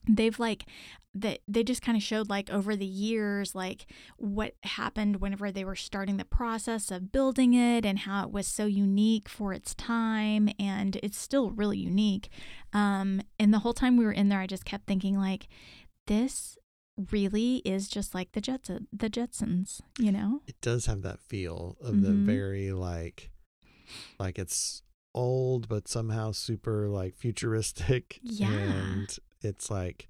they've 0.08 0.40
like 0.40 0.66
that 1.14 1.40
they 1.48 1.64
just 1.64 1.82
kind 1.82 1.98
of 1.98 2.02
showed 2.02 2.30
like 2.30 2.50
over 2.50 2.76
the 2.76 2.86
years 2.86 3.54
like 3.54 3.86
what 4.18 4.54
happened 4.64 5.18
whenever 5.22 5.52
they 5.52 5.66
were 5.66 5.76
starting 5.76 6.18
the 6.18 6.26
process 6.26 6.90
of 6.90 7.12
building 7.12 7.54
it 7.54 7.86
and 7.86 8.00
how 8.00 8.24
it 8.24 8.32
was 8.32 8.48
so 8.48 8.66
unique 8.66 9.28
for 9.28 9.52
its 9.54 9.76
time 9.76 10.48
and 10.58 10.98
it's 11.04 11.18
still 11.18 11.52
really 11.52 11.78
unique 11.78 12.30
um 12.74 13.22
and 13.38 13.54
the 13.54 13.60
whole 13.60 13.74
time 13.74 13.98
we 13.98 14.06
were 14.06 14.12
in 14.14 14.30
there 14.30 14.40
i 14.40 14.48
just 14.48 14.64
kept 14.66 14.88
thinking 14.88 15.18
like 15.18 15.48
this 16.08 16.58
really 17.12 17.58
is 17.66 17.88
just 17.88 18.14
like 18.14 18.34
the 18.34 18.42
Jetson, 18.42 18.86
the 18.92 19.10
Jetsons, 19.10 19.80
you 19.98 20.12
know? 20.12 20.42
It 20.46 20.60
does 20.62 20.86
have 20.88 21.02
that 21.04 21.20
feel 21.22 21.78
of 21.82 22.02
the 22.02 22.10
Mhm. 22.10 22.26
very 22.26 22.72
like, 22.74 23.32
like 24.20 24.38
it's 24.38 24.84
old 25.16 25.68
but 25.68 25.88
somehow 25.88 26.32
super 26.32 26.90
like 26.90 27.16
futuristic. 27.16 28.20
Yeah. 28.24 28.52
And 28.52 29.18
it's 29.42 29.70
like 29.72 30.08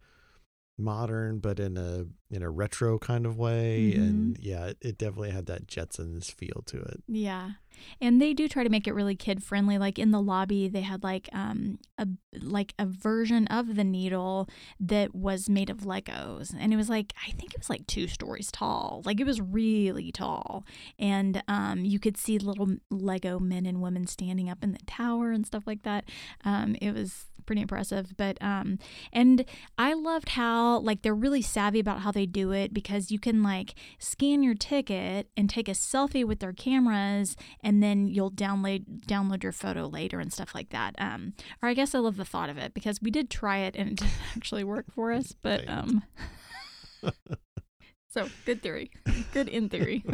modern 0.77 1.38
but 1.38 1.59
in 1.59 1.77
a 1.77 2.05
in 2.31 2.41
a 2.41 2.50
retro 2.50 2.97
kind 2.97 3.25
of 3.25 3.38
way. 3.38 3.93
And 3.93 4.35
Mm-hmm. 4.35 4.43
yeah, 4.43 4.67
it, 4.67 4.77
it 4.81 4.97
definitely 4.97 5.31
had 5.31 5.45
that 5.47 5.67
Jetsons 5.67 6.31
feel 6.31 6.63
to 6.67 6.79
it. 6.79 7.03
Yeah. 7.07 7.51
And 8.00 8.21
they 8.21 8.33
do 8.33 8.47
try 8.47 8.63
to 8.63 8.69
make 8.69 8.88
it 8.88 8.93
really 8.93 9.15
kid 9.15 9.43
friendly. 9.43 9.77
Like 9.77 10.00
in 10.00 10.11
the 10.11 10.21
lobby, 10.21 10.67
they 10.69 10.81
had 10.81 11.03
like 11.03 11.29
um 11.33 11.77
a 11.97 12.07
like 12.39 12.73
a 12.79 12.85
version 12.85 13.47
of 13.47 13.75
the 13.75 13.83
needle 13.83 14.47
that 14.79 15.13
was 15.13 15.50
made 15.50 15.69
of 15.69 15.79
Legos, 15.79 16.53
and 16.57 16.71
it 16.73 16.77
was 16.77 16.89
like 16.89 17.13
I 17.27 17.31
think 17.31 17.53
it 17.53 17.59
was 17.59 17.69
like 17.69 17.85
two 17.88 18.07
stories 18.07 18.51
tall. 18.51 19.01
Like 19.05 19.19
it 19.19 19.25
was 19.25 19.41
really 19.41 20.11
tall, 20.11 20.65
and 21.00 21.43
um 21.47 21.83
you 21.83 22.00
could 22.00 22.17
see 22.17 22.38
little 22.39 22.75
Lego 22.89 23.39
men 23.39 23.65
and 23.65 23.81
women 23.81 24.07
standing 24.07 24.50
up 24.50 24.63
in 24.63 24.71
the 24.73 24.79
tower 24.85 25.31
and 25.31 25.45
stuff 25.45 25.63
like 25.65 25.83
that. 25.83 26.05
Um, 26.45 26.75
it 26.81 26.93
was 26.93 27.25
pretty 27.41 27.62
impressive. 27.62 28.13
But 28.17 28.41
um, 28.41 28.79
and 29.12 29.45
I 29.77 29.93
loved 29.93 30.29
how 30.29 30.79
like 30.79 31.01
they're 31.01 31.15
really 31.15 31.41
savvy 31.41 31.79
about 31.79 32.01
how 32.01 32.12
they 32.12 32.25
do 32.25 32.51
it 32.51 32.74
because 32.74 33.12
you 33.12 33.19
can 33.19 33.43
like 33.43 33.75
scan 34.00 34.43
your 34.43 34.55
ticket 34.55 35.29
and 35.36 35.50
take 35.50 35.67
a 35.67 35.71
selfie 35.71 36.25
with 36.25 36.39
their 36.39 36.53
cameras 36.53 37.36
and 37.63 37.81
then 37.81 38.07
you'll 38.07 38.31
download 38.31 39.05
download 39.05 39.43
your 39.43 39.51
photo 39.51 39.88
later 39.88 40.19
and 40.19 40.31
stuff 40.31 40.53
like 40.55 40.69
that. 40.69 40.95
Um, 40.98 41.33
or 41.62 41.69
I 41.69 41.74
guess 41.74 41.95
I 41.95 42.00
love 42.00 42.17
the 42.17 42.25
thought 42.25 42.50
of 42.50 42.57
it 42.57 42.74
because 42.74 43.01
we 43.01 43.12
did 43.12 43.29
try 43.29 43.60
it 43.60 43.75
and 43.75 43.91
it 43.91 43.95
didn't 44.00 44.13
actually 44.36 44.63
work 44.63 44.86
for 44.93 45.12
us. 45.12 45.33
But 45.43 45.67
um, 45.67 46.03
so 48.10 48.27
good 48.45 48.62
theory, 48.62 48.91
good 49.33 49.48
in 49.48 49.69
theory. 49.69 50.05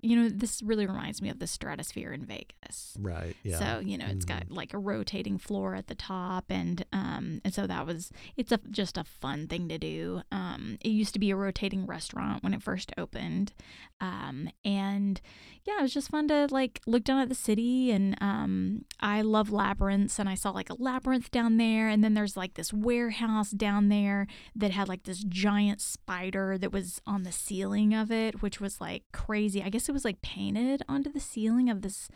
You 0.00 0.16
know, 0.16 0.28
this 0.28 0.62
really 0.62 0.86
reminds 0.86 1.20
me 1.20 1.28
of 1.28 1.38
the 1.38 1.46
Stratosphere 1.46 2.12
in 2.12 2.24
Vegas. 2.24 2.96
Right. 3.00 3.36
Yeah. 3.42 3.58
So 3.58 3.80
you 3.80 3.98
know, 3.98 4.06
it's 4.06 4.24
got 4.24 4.50
like 4.50 4.74
a 4.74 4.78
rotating 4.78 5.38
floor 5.38 5.74
at 5.74 5.88
the 5.88 5.94
top, 5.94 6.46
and 6.48 6.84
um, 6.92 7.40
and 7.44 7.52
so 7.52 7.66
that 7.66 7.86
was 7.86 8.10
it's 8.36 8.52
a 8.52 8.60
just 8.70 8.96
a 8.96 9.04
fun 9.04 9.48
thing 9.48 9.68
to 9.68 9.78
do. 9.78 10.22
Um, 10.30 10.78
it 10.80 10.90
used 10.90 11.14
to 11.14 11.18
be 11.18 11.30
a 11.30 11.36
rotating 11.36 11.86
restaurant 11.86 12.42
when 12.42 12.54
it 12.54 12.62
first 12.62 12.92
opened, 12.96 13.52
um, 14.00 14.48
and 14.64 15.20
yeah, 15.64 15.80
it 15.80 15.82
was 15.82 15.94
just 15.94 16.10
fun 16.10 16.28
to 16.28 16.46
like 16.50 16.80
look 16.86 17.04
down 17.04 17.20
at 17.20 17.28
the 17.28 17.34
city. 17.34 17.90
And 17.90 18.16
um, 18.20 18.84
I 19.00 19.22
love 19.22 19.50
labyrinths, 19.50 20.18
and 20.18 20.28
I 20.28 20.34
saw 20.34 20.50
like 20.50 20.70
a 20.70 20.80
labyrinth 20.80 21.30
down 21.30 21.56
there, 21.56 21.88
and 21.88 22.04
then 22.04 22.14
there's 22.14 22.36
like 22.36 22.54
this 22.54 22.72
warehouse 22.72 23.50
down 23.50 23.88
there 23.88 24.26
that 24.54 24.70
had 24.70 24.88
like 24.88 25.02
this 25.02 25.24
giant 25.24 25.80
spider 25.80 26.56
that 26.58 26.72
was 26.72 27.00
on 27.06 27.24
the 27.24 27.32
ceiling 27.32 27.94
of 27.94 28.12
it, 28.12 28.42
which 28.42 28.60
was 28.60 28.80
like 28.80 29.02
crazy. 29.12 29.62
I 29.62 29.70
guess 29.70 29.87
it 29.88 29.92
was 29.92 30.04
like 30.04 30.20
painted 30.22 30.82
onto 30.88 31.10
the 31.12 31.20
ceiling 31.20 31.68
of 31.70 31.82
this 31.82 32.08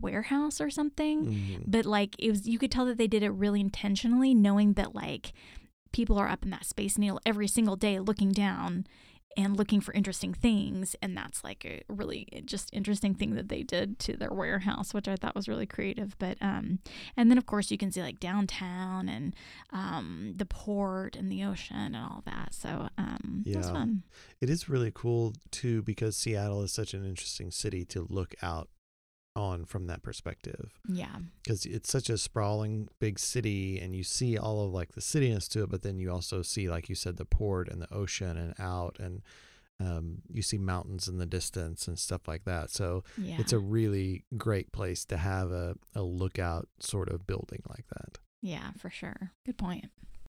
warehouse 0.00 0.60
or 0.60 0.70
something 0.70 1.24
Mhm. 1.26 1.64
but 1.66 1.86
like 1.86 2.16
it 2.18 2.30
was 2.30 2.46
you 2.48 2.58
could 2.58 2.70
tell 2.70 2.84
that 2.86 2.98
they 2.98 3.06
did 3.06 3.22
it 3.22 3.30
really 3.30 3.60
intentionally 3.60 4.34
knowing 4.34 4.72
that 4.74 4.94
like 4.94 5.32
people 5.92 6.18
are 6.18 6.28
up 6.28 6.42
in 6.44 6.50
that 6.50 6.64
space 6.66 6.98
needle 6.98 7.20
every 7.24 7.46
single 7.46 7.76
day 7.76 8.00
looking 8.00 8.32
down 8.32 8.86
and 9.36 9.56
looking 9.56 9.80
for 9.80 9.92
interesting 9.94 10.32
things 10.34 10.94
and 11.02 11.16
that's 11.16 11.42
like 11.44 11.64
a 11.64 11.82
really 11.88 12.26
just 12.44 12.70
interesting 12.72 13.14
thing 13.14 13.34
that 13.34 13.48
they 13.48 13.62
did 13.62 13.98
to 13.98 14.16
their 14.16 14.30
warehouse 14.30 14.92
which 14.94 15.08
i 15.08 15.16
thought 15.16 15.34
was 15.34 15.48
really 15.48 15.66
creative 15.66 16.16
but 16.18 16.36
um 16.40 16.78
and 17.16 17.30
then 17.30 17.38
of 17.38 17.46
course 17.46 17.70
you 17.70 17.78
can 17.78 17.90
see 17.90 18.00
like 18.02 18.20
downtown 18.20 19.08
and 19.08 19.34
um 19.72 20.32
the 20.36 20.46
port 20.46 21.16
and 21.16 21.30
the 21.30 21.42
ocean 21.44 21.76
and 21.76 21.96
all 21.96 22.22
that 22.24 22.54
so 22.54 22.88
um 22.98 23.42
it 23.46 23.54
Yeah. 23.56 23.72
fun 23.72 24.02
It 24.40 24.50
is 24.50 24.68
really 24.68 24.92
cool 24.94 25.34
too 25.50 25.82
because 25.82 26.16
Seattle 26.16 26.62
is 26.62 26.72
such 26.72 26.94
an 26.94 27.04
interesting 27.04 27.50
city 27.50 27.84
to 27.86 28.06
look 28.10 28.34
out 28.42 28.68
on 29.36 29.64
from 29.64 29.86
that 29.86 30.02
perspective. 30.02 30.78
Yeah. 30.88 31.16
Because 31.42 31.66
it's 31.66 31.90
such 31.90 32.08
a 32.08 32.18
sprawling 32.18 32.88
big 33.00 33.18
city 33.18 33.80
and 33.80 33.94
you 33.94 34.04
see 34.04 34.38
all 34.38 34.64
of 34.64 34.72
like 34.72 34.92
the 34.92 35.00
cityness 35.00 35.48
to 35.50 35.64
it 35.64 35.70
but 35.70 35.82
then 35.82 35.98
you 35.98 36.10
also 36.10 36.42
see 36.42 36.68
like 36.68 36.88
you 36.88 36.94
said 36.94 37.16
the 37.16 37.24
port 37.24 37.68
and 37.68 37.82
the 37.82 37.92
ocean 37.92 38.36
and 38.36 38.54
out 38.58 38.96
and 39.00 39.22
um, 39.80 40.18
you 40.32 40.42
see 40.42 40.58
mountains 40.58 41.08
in 41.08 41.18
the 41.18 41.26
distance 41.26 41.88
and 41.88 41.98
stuff 41.98 42.28
like 42.28 42.44
that. 42.44 42.70
So 42.70 43.02
yeah. 43.18 43.36
it's 43.38 43.52
a 43.52 43.58
really 43.58 44.24
great 44.36 44.72
place 44.72 45.04
to 45.06 45.16
have 45.16 45.50
a, 45.50 45.74
a 45.94 46.02
lookout 46.02 46.68
sort 46.78 47.08
of 47.08 47.26
building 47.26 47.62
like 47.68 47.86
that. 47.88 48.18
Yeah 48.40 48.70
for 48.78 48.90
sure. 48.90 49.32
Good 49.44 49.58
point. 49.58 49.86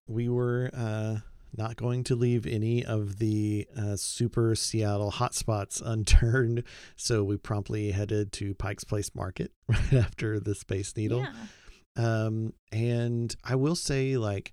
We 0.08 0.28
were 0.28 0.70
uh, 0.74 1.18
not 1.56 1.76
going 1.76 2.04
to 2.04 2.14
leave 2.14 2.46
any 2.46 2.84
of 2.84 3.18
the 3.18 3.66
uh, 3.76 3.96
super 3.96 4.54
Seattle 4.54 5.12
hotspots 5.12 5.82
unturned, 5.84 6.62
so 6.96 7.22
we 7.24 7.36
promptly 7.36 7.90
headed 7.90 8.32
to 8.32 8.54
Pike's 8.54 8.84
Place 8.84 9.14
Market 9.14 9.52
right 9.68 9.92
after 9.92 10.40
the 10.40 10.54
Space 10.54 10.96
Needle. 10.96 11.20
yeah 11.20 11.32
Um, 11.96 12.52
and 12.72 13.34
I 13.44 13.54
will 13.54 13.76
say, 13.76 14.16
like, 14.18 14.52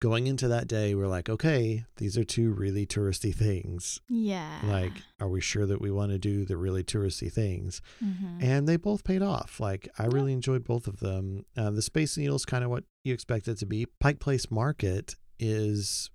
going 0.00 0.26
into 0.26 0.48
that 0.48 0.66
day, 0.66 0.94
we're 0.96 1.06
like, 1.06 1.28
okay, 1.28 1.84
these 1.98 2.18
are 2.18 2.24
two 2.24 2.50
really 2.50 2.84
touristy 2.86 3.32
things. 3.32 4.00
yeah 4.08 4.58
Like, 4.64 4.92
are 5.20 5.28
we 5.28 5.40
sure 5.40 5.64
that 5.66 5.80
we 5.80 5.92
want 5.92 6.10
to 6.10 6.18
do 6.18 6.44
the 6.44 6.56
really 6.56 6.82
touristy 6.82 7.30
things? 7.32 7.80
Mhm. 8.02 8.42
and 8.42 8.66
they 8.68 8.76
both 8.76 9.04
paid 9.04 9.22
off. 9.22 9.60
Like 9.60 9.88
I 9.98 10.06
really 10.06 10.32
enjoyed 10.32 10.64
both 10.64 10.88
of 10.88 10.98
them. 10.98 11.44
Uh, 11.56 11.70
the 11.70 11.82
Space 11.82 12.16
Needle 12.16 12.34
is 12.34 12.44
kind 12.44 12.64
of 12.64 12.70
what 12.70 12.82
you 13.04 13.14
expect 13.14 13.46
it 13.46 13.58
to 13.58 13.66
be. 13.66 13.86
Pike 14.00 14.18
Place 14.18 14.50
Market 14.50 15.14
is 15.42 16.10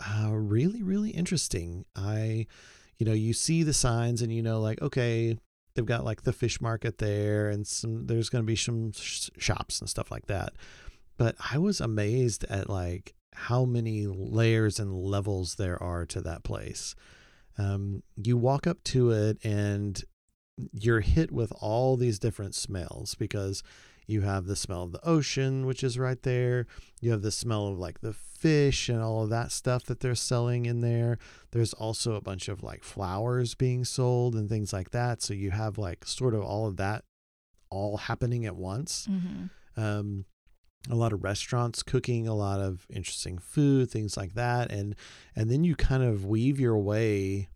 uh, 0.00 0.30
really, 0.32 0.82
really 0.82 1.10
interesting. 1.10 1.84
I, 1.94 2.46
you 2.98 3.06
know, 3.06 3.12
you 3.12 3.32
see 3.32 3.62
the 3.62 3.74
signs 3.74 4.22
and 4.22 4.32
you 4.32 4.42
know, 4.42 4.60
like, 4.60 4.80
okay, 4.80 5.36
they've 5.74 5.84
got 5.84 6.04
like 6.04 6.22
the 6.22 6.32
fish 6.32 6.60
market 6.60 6.98
there, 6.98 7.48
and 7.50 7.66
some 7.66 8.06
there's 8.06 8.30
going 8.30 8.42
to 8.42 8.46
be 8.46 8.56
some 8.56 8.92
sh- 8.92 9.30
shops 9.38 9.80
and 9.80 9.88
stuff 9.88 10.10
like 10.10 10.26
that. 10.26 10.54
But 11.16 11.36
I 11.52 11.58
was 11.58 11.80
amazed 11.80 12.44
at 12.44 12.68
like 12.68 13.14
how 13.34 13.64
many 13.64 14.06
layers 14.06 14.80
and 14.80 14.94
levels 14.94 15.56
there 15.56 15.80
are 15.82 16.06
to 16.06 16.20
that 16.22 16.44
place. 16.44 16.94
Um, 17.58 18.02
you 18.16 18.36
walk 18.36 18.66
up 18.66 18.82
to 18.84 19.10
it 19.10 19.38
and 19.44 20.02
you're 20.72 21.00
hit 21.00 21.30
with 21.30 21.52
all 21.60 21.96
these 21.96 22.18
different 22.18 22.54
smells 22.54 23.14
because 23.14 23.62
You 24.06 24.22
have 24.22 24.46
the 24.46 24.56
smell 24.56 24.82
of 24.82 24.92
the 24.92 25.06
ocean, 25.06 25.66
which 25.66 25.82
is 25.82 25.98
right 25.98 26.20
there. 26.22 26.66
You 27.00 27.10
have 27.12 27.22
the 27.22 27.30
smell 27.30 27.68
of 27.68 27.78
like 27.78 28.00
the 28.00 28.12
fish 28.12 28.88
and 28.88 29.00
all 29.00 29.22
of 29.22 29.30
that 29.30 29.52
stuff 29.52 29.84
that 29.84 30.00
they're 30.00 30.14
selling 30.14 30.66
in 30.66 30.80
there. 30.80 31.18
There's 31.52 31.72
also 31.72 32.14
a 32.14 32.20
bunch 32.20 32.48
of 32.48 32.62
like 32.62 32.84
flowers 32.84 33.54
being 33.54 33.84
sold 33.84 34.34
and 34.34 34.48
things 34.48 34.72
like 34.72 34.90
that. 34.90 35.22
So 35.22 35.32
you 35.34 35.50
have 35.50 35.78
like 35.78 36.04
sort 36.06 36.34
of 36.34 36.42
all 36.42 36.66
of 36.66 36.76
that 36.76 37.04
all 37.70 37.96
happening 37.96 38.46
at 38.46 38.56
once. 38.56 39.08
Mm-hmm. 39.10 39.80
Um, 39.80 40.24
a 40.90 40.94
lot 40.94 41.12
of 41.12 41.24
restaurants 41.24 41.82
cooking 41.82 42.28
a 42.28 42.34
lot 42.34 42.60
of 42.60 42.86
interesting 42.90 43.38
food, 43.38 43.90
things 43.90 44.16
like 44.16 44.34
that, 44.34 44.70
and 44.70 44.94
and 45.34 45.50
then 45.50 45.64
you 45.64 45.74
kind 45.74 46.02
of 46.02 46.26
weave 46.26 46.60
your 46.60 46.78
way 46.78 47.48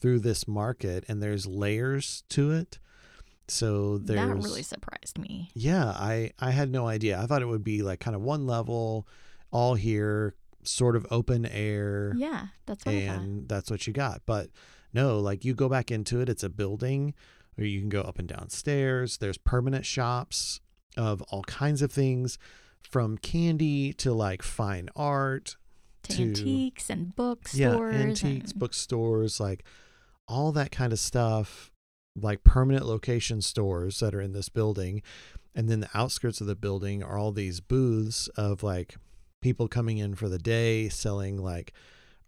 through 0.00 0.20
this 0.20 0.46
market, 0.46 1.04
and 1.08 1.22
there's 1.22 1.46
layers 1.46 2.24
to 2.28 2.50
it. 2.50 2.78
So 3.52 3.98
there's 3.98 4.18
That 4.18 4.34
really 4.36 4.62
surprised 4.62 5.18
me. 5.18 5.50
yeah, 5.54 5.86
I 5.86 6.32
I 6.38 6.50
had 6.50 6.70
no 6.70 6.86
idea. 6.88 7.20
I 7.20 7.26
thought 7.26 7.42
it 7.42 7.46
would 7.46 7.64
be 7.64 7.82
like 7.82 8.00
kind 8.00 8.16
of 8.16 8.22
one 8.22 8.46
level, 8.46 9.06
all 9.50 9.74
here, 9.74 10.34
sort 10.62 10.96
of 10.96 11.06
open 11.10 11.44
air, 11.46 12.12
Yeah, 12.16 12.46
that's 12.66 12.84
what 12.86 12.94
I 12.94 12.98
and 12.98 13.48
that's 13.48 13.70
what 13.70 13.86
you 13.86 13.92
got. 13.92 14.22
But 14.26 14.48
no, 14.94 15.18
like 15.18 15.44
you 15.44 15.54
go 15.54 15.68
back 15.68 15.90
into 15.90 16.20
it, 16.20 16.28
it's 16.28 16.42
a 16.42 16.48
building 16.48 17.14
where 17.56 17.66
you 17.66 17.80
can 17.80 17.88
go 17.88 18.00
up 18.02 18.18
and 18.18 18.28
down 18.28 18.48
stairs. 18.50 19.18
There's 19.18 19.38
permanent 19.38 19.84
shops 19.84 20.60
of 20.96 21.20
all 21.22 21.42
kinds 21.42 21.82
of 21.82 21.90
things, 21.92 22.38
from 22.80 23.18
candy 23.18 23.92
to 23.94 24.12
like 24.12 24.42
fine 24.42 24.88
art. 24.96 25.56
To, 26.04 26.16
to- 26.16 26.22
antiques 26.22 26.90
and 26.90 27.14
bookstores. 27.14 27.58
Yeah, 27.58 27.76
antiques, 27.76 28.50
and- 28.52 28.58
bookstores, 28.60 29.40
like 29.40 29.64
all 30.28 30.52
that 30.52 30.70
kind 30.70 30.92
of 30.92 30.98
stuff, 30.98 31.71
like 32.14 32.44
permanent 32.44 32.86
location 32.86 33.40
stores 33.40 34.00
that 34.00 34.14
are 34.14 34.20
in 34.20 34.32
this 34.32 34.48
building. 34.48 35.02
And 35.54 35.68
then 35.68 35.80
the 35.80 35.90
outskirts 35.94 36.40
of 36.40 36.46
the 36.46 36.56
building 36.56 37.02
are 37.02 37.18
all 37.18 37.32
these 37.32 37.60
booths 37.60 38.28
of 38.36 38.62
like 38.62 38.96
people 39.40 39.68
coming 39.68 39.98
in 39.98 40.14
for 40.14 40.28
the 40.28 40.38
day 40.38 40.88
selling 40.88 41.36
like 41.36 41.72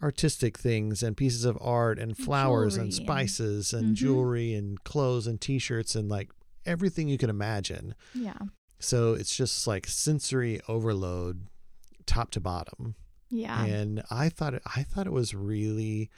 artistic 0.02 0.58
things 0.58 1.02
and 1.02 1.16
pieces 1.16 1.44
of 1.44 1.56
art 1.60 1.98
and 1.98 2.16
flowers 2.16 2.76
and 2.76 2.90
Jewelry 2.90 3.00
and- 3.00 3.08
spices 3.08 3.72
and 3.72 3.90
Mhm. 3.90 3.94
jewelry 3.94 4.54
and 4.54 4.82
clothes 4.84 5.26
and 5.26 5.40
t-shirts 5.40 5.94
and 5.94 6.08
like 6.08 6.30
everything 6.66 7.08
you 7.08 7.16
can 7.18 7.30
imagine. 7.30 7.94
Yeah. 8.14 8.38
So 8.80 9.14
it's 9.14 9.34
just 9.34 9.66
like 9.66 9.86
sensory 9.86 10.60
overload 10.68 11.46
top 12.06 12.30
to 12.32 12.40
bottom 12.40 12.96
Yeah. 13.30 13.64
and 13.64 14.02
I 14.10 14.28
thought 14.28 14.54
it, 14.54 14.62
I 14.76 14.82
thought 14.82 15.06
it 15.06 15.12
was 15.12 15.34
really, 15.34 16.10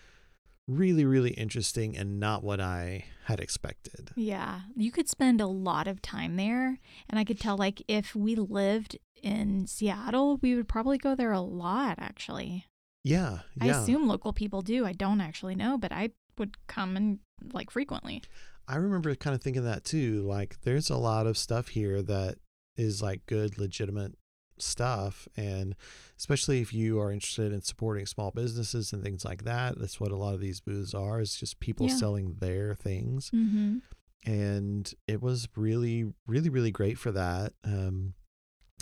really, 0.68 1.04
really 1.04 1.30
interesting 1.30 1.96
and 1.96 2.18
not 2.18 2.42
what 2.42 2.60
I 2.60 3.04
had 3.24 3.40
expected. 3.40 4.10
Yeah, 4.16 4.60
you 4.76 4.90
could 4.90 5.08
spend 5.08 5.40
a 5.40 5.46
lot 5.46 5.86
of 5.86 6.02
time 6.02 6.36
there. 6.36 6.78
And 7.08 7.18
I 7.18 7.24
could 7.24 7.40
tell, 7.40 7.56
like, 7.56 7.82
if 7.88 8.14
we 8.14 8.34
lived 8.34 8.98
in 9.22 9.66
Seattle, 9.66 10.38
we 10.42 10.54
would 10.54 10.68
probably 10.68 10.98
go 10.98 11.14
there 11.14 11.32
a 11.32 11.40
lot, 11.40 11.98
actually. 11.98 12.66
Yeah, 13.04 13.40
I 13.60 13.68
assume 13.68 14.08
local 14.08 14.32
people 14.32 14.62
do. 14.62 14.84
I 14.84 14.92
don't 14.92 15.20
actually 15.20 15.54
know, 15.54 15.78
but 15.78 15.92
I 15.92 16.10
would 16.38 16.56
come 16.66 16.96
and, 16.96 17.20
like, 17.52 17.70
frequently. 17.70 18.22
I 18.68 18.76
remember 18.76 19.14
kind 19.14 19.34
of 19.34 19.42
thinking 19.42 19.64
that 19.64 19.84
too. 19.84 20.22
Like, 20.22 20.56
there's 20.62 20.90
a 20.90 20.96
lot 20.96 21.26
of 21.28 21.38
stuff 21.38 21.68
here 21.68 22.02
that 22.02 22.38
is 22.76 23.00
like 23.00 23.24
good, 23.26 23.58
legitimate 23.58 24.14
stuff, 24.58 25.28
and 25.36 25.74
especially 26.18 26.60
if 26.60 26.72
you 26.72 26.98
are 27.00 27.10
interested 27.12 27.52
in 27.52 27.60
supporting 27.62 28.06
small 28.06 28.30
businesses 28.30 28.92
and 28.92 29.02
things 29.02 29.24
like 29.24 29.44
that, 29.44 29.78
that's 29.78 30.00
what 30.00 30.12
a 30.12 30.16
lot 30.16 30.34
of 30.34 30.40
these 30.40 30.60
booths 30.60 30.94
are. 30.94 31.20
Is 31.20 31.36
just 31.36 31.60
people 31.60 31.86
Yeah. 31.88 31.96
selling 31.96 32.34
their 32.40 32.74
things. 32.74 33.30
Mm-hmm. 33.30 33.78
and 34.24 34.92
it 35.06 35.22
was 35.22 35.48
really 35.56 36.12
really 36.26 36.48
really 36.48 36.70
great 36.72 36.98
for 36.98 37.12
that 37.12 37.52
um, 37.64 38.14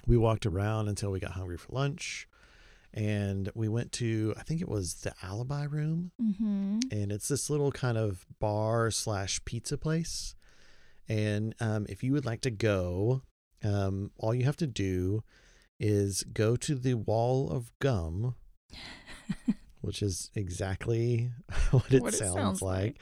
we 0.06 0.16
walked 0.16 0.46
around 0.46 0.88
until 0.88 1.10
we 1.10 1.20
got 1.20 1.32
hungry 1.32 1.58
for 1.58 1.72
lunch 1.72 2.26
and 2.94 3.50
we 3.54 3.68
went 3.68 3.92
to 3.92 4.32
i 4.38 4.42
think 4.42 4.60
it 4.62 4.68
was 4.68 4.94
the 5.02 5.12
alibi 5.22 5.64
room 5.64 6.12
Mm-hmm. 6.22 6.78
and 6.90 7.12
it's 7.12 7.28
this 7.28 7.50
little 7.50 7.72
kind 7.72 7.98
of 7.98 8.24
bar 8.40 8.90
slash 8.90 9.44
pizza 9.44 9.76
place 9.76 10.34
and 11.08 11.54
um, 11.60 11.84
if 11.90 12.02
you 12.02 12.12
would 12.12 12.24
like 12.24 12.40
to 12.42 12.50
go 12.50 13.22
um, 13.62 14.10
all 14.16 14.34
you 14.34 14.44
have 14.44 14.56
to 14.58 14.66
do 14.66 15.22
is 15.80 16.22
go 16.32 16.56
to 16.56 16.74
the 16.74 16.94
wall 16.94 17.50
of 17.50 17.70
gum 17.80 18.34
which 19.84 20.02
is 20.02 20.30
exactly 20.34 21.30
what 21.70 21.92
it, 21.92 22.02
What 22.02 22.14
it 22.14 22.18
sounds, 22.18 22.34
sounds 22.34 22.62
like. 22.62 22.82
like. 22.82 23.00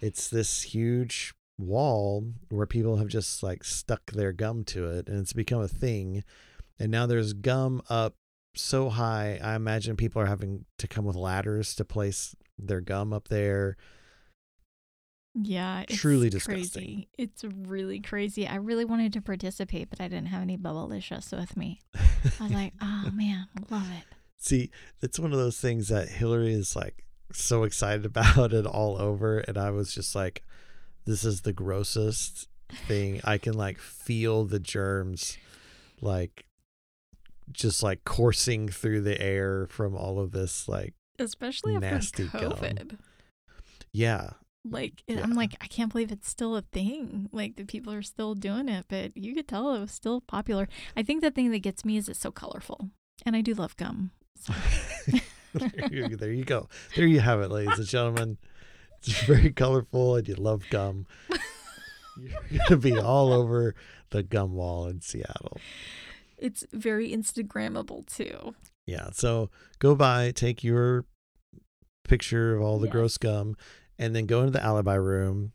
It's 0.00 0.28
this 0.28 0.62
huge 0.62 1.34
wall 1.58 2.24
where 2.50 2.66
people 2.66 2.96
have 2.96 3.08
just 3.08 3.42
like 3.42 3.64
stuck 3.64 4.12
their 4.12 4.32
gum 4.32 4.64
to 4.64 4.86
it 4.86 5.08
and 5.08 5.18
it's 5.18 5.32
become 5.32 5.60
a 5.60 5.68
thing. 5.68 6.24
And 6.78 6.90
now 6.90 7.06
there's 7.06 7.32
gum 7.32 7.82
up 7.90 8.14
so 8.54 8.88
high, 8.88 9.38
I 9.42 9.54
imagine 9.54 9.96
people 9.96 10.22
are 10.22 10.26
having 10.26 10.64
to 10.78 10.88
come 10.88 11.04
with 11.04 11.16
ladders 11.16 11.74
to 11.76 11.84
place 11.84 12.34
their 12.58 12.80
gum 12.80 13.12
up 13.12 13.28
there. 13.28 13.76
Yeah, 15.34 15.84
it's 15.88 15.96
Truly 15.96 16.30
crazy. 16.30 16.38
disgusting. 16.38 17.06
It's 17.16 17.44
really 17.44 18.00
crazy. 18.00 18.46
I 18.46 18.56
really 18.56 18.84
wanted 18.84 19.12
to 19.12 19.20
participate, 19.20 19.88
but 19.90 20.00
I 20.00 20.08
didn't 20.08 20.26
have 20.28 20.42
any 20.42 20.56
Bubblicious 20.56 21.36
with 21.38 21.56
me. 21.56 21.80
I 21.94 22.42
was 22.42 22.52
like, 22.52 22.72
oh 22.80 23.10
man, 23.12 23.46
love 23.70 23.86
it. 23.98 24.04
See, 24.38 24.70
it's 25.02 25.18
one 25.18 25.32
of 25.32 25.38
those 25.38 25.58
things 25.58 25.88
that 25.88 26.08
Hilarie 26.08 26.52
is 26.52 26.74
like 26.74 27.04
so 27.32 27.64
excited 27.64 28.04
about 28.06 28.52
it 28.52 28.66
all 28.66 28.96
over. 29.00 29.38
And 29.40 29.56
I 29.58 29.70
was 29.70 29.92
just 29.94 30.14
like, 30.14 30.44
this 31.04 31.24
is 31.24 31.42
the 31.42 31.52
grossest 31.52 32.48
thing. 32.86 33.20
I 33.24 33.38
can 33.38 33.54
like 33.54 33.78
feel 33.78 34.44
the 34.44 34.58
germs 34.60 35.36
like 36.00 36.46
just 37.52 37.82
like 37.82 38.04
coursing 38.04 38.68
through 38.68 39.00
the 39.02 39.20
air 39.20 39.66
from 39.70 39.96
all 39.96 40.18
of 40.20 40.32
this. 40.32 40.68
Like, 40.68 40.94
Especially 41.18 41.74
after 41.74 41.90
Nasty 41.90 42.26
gum. 42.28 42.52
COVID. 42.52 42.98
yeah, 43.92 44.30
Like 44.70 45.02
Yeah. 45.06 45.20
I'm 45.22 45.34
like 45.34 45.54
I 45.60 45.66
can't 45.66 45.90
believe 45.92 46.12
it's 46.12 46.28
still 46.28 46.56
a 46.56 46.62
thing. 46.62 47.28
Like 47.32 47.56
the 47.56 47.64
people 47.64 47.92
are 47.92 48.02
still 48.02 48.34
doing 48.34 48.68
it, 48.68 48.86
but 48.88 49.16
you 49.16 49.34
could 49.34 49.48
tell 49.48 49.74
it 49.74 49.80
was 49.80 49.92
still 49.92 50.20
popular. 50.20 50.68
I 50.96 51.02
think 51.02 51.22
the 51.22 51.30
thing 51.30 51.50
that 51.50 51.60
gets 51.60 51.84
me 51.84 51.96
is 51.96 52.08
it's 52.08 52.18
so 52.20 52.30
colorful, 52.30 52.90
and 53.26 53.34
I 53.36 53.40
do 53.40 53.54
love 53.54 53.76
gum. 53.76 54.10
So. 54.40 54.52
there, 55.54 56.32
you, 56.32 56.44
go. 56.44 56.68
There 56.94 57.06
you 57.06 57.20
have 57.20 57.40
it, 57.40 57.50
ladies 57.50 57.78
and 57.78 57.88
gentlemen. 57.88 58.38
It's 59.00 59.20
very 59.22 59.50
colorful 59.52 60.16
and 60.16 60.26
you 60.28 60.34
love 60.34 60.64
gum. 60.70 61.06
You're 62.50 62.64
to 62.66 62.76
be 62.76 62.98
all 62.98 63.32
over 63.32 63.74
the 64.10 64.22
gum 64.22 64.54
wall 64.54 64.86
in 64.86 65.00
Seattle. 65.00 65.58
It's 66.36 66.64
very 66.72 67.10
Instagrammable 67.12 68.06
too. 68.06 68.54
Yeah. 68.86 69.10
So 69.12 69.50
go 69.78 69.94
by, 69.94 70.32
take 70.32 70.62
your 70.64 71.04
picture 72.04 72.56
of 72.56 72.62
all 72.62 72.78
the 72.78 72.86
Yes. 72.86 72.92
gross 72.92 73.18
gum, 73.18 73.56
and 73.98 74.14
then 74.14 74.26
go 74.26 74.40
into 74.40 74.52
the 74.52 74.62
alibi 74.64 74.94
room, 74.94 75.52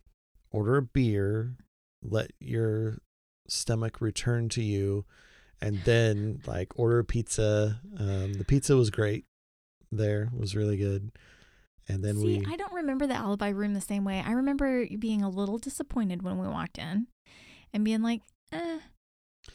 order 0.51 0.77
a 0.77 0.81
beer, 0.81 1.55
let 2.01 2.31
your 2.39 2.97
stomach 3.47 4.01
return 4.01 4.49
to 4.49 4.61
you, 4.61 5.05
and 5.61 5.81
then 5.85 6.41
like 6.45 6.77
order 6.77 6.99
a 6.99 7.03
pizza. 7.05 7.79
Um, 7.97 8.33
the 8.33 8.45
pizza 8.45 8.75
was 8.75 8.89
great 8.89 9.25
there, 9.91 10.29
was 10.37 10.55
really 10.55 10.77
good. 10.77 11.11
And 11.87 12.03
then 12.03 12.15
See, 12.17 12.39
we 12.39 12.45
I 12.47 12.55
don't 12.55 12.73
remember 12.73 13.05
the 13.07 13.13
alibi 13.13 13.49
room 13.49 13.73
the 13.73 13.81
same 13.81 14.05
way. 14.05 14.23
I 14.25 14.31
remember 14.31 14.85
being 14.99 15.21
a 15.21 15.29
little 15.29 15.57
disappointed 15.57 16.21
when 16.21 16.37
we 16.37 16.47
walked 16.47 16.77
in, 16.77 17.07
and 17.73 17.83
being 17.83 18.01
like, 18.01 18.21
eh, 18.53 18.79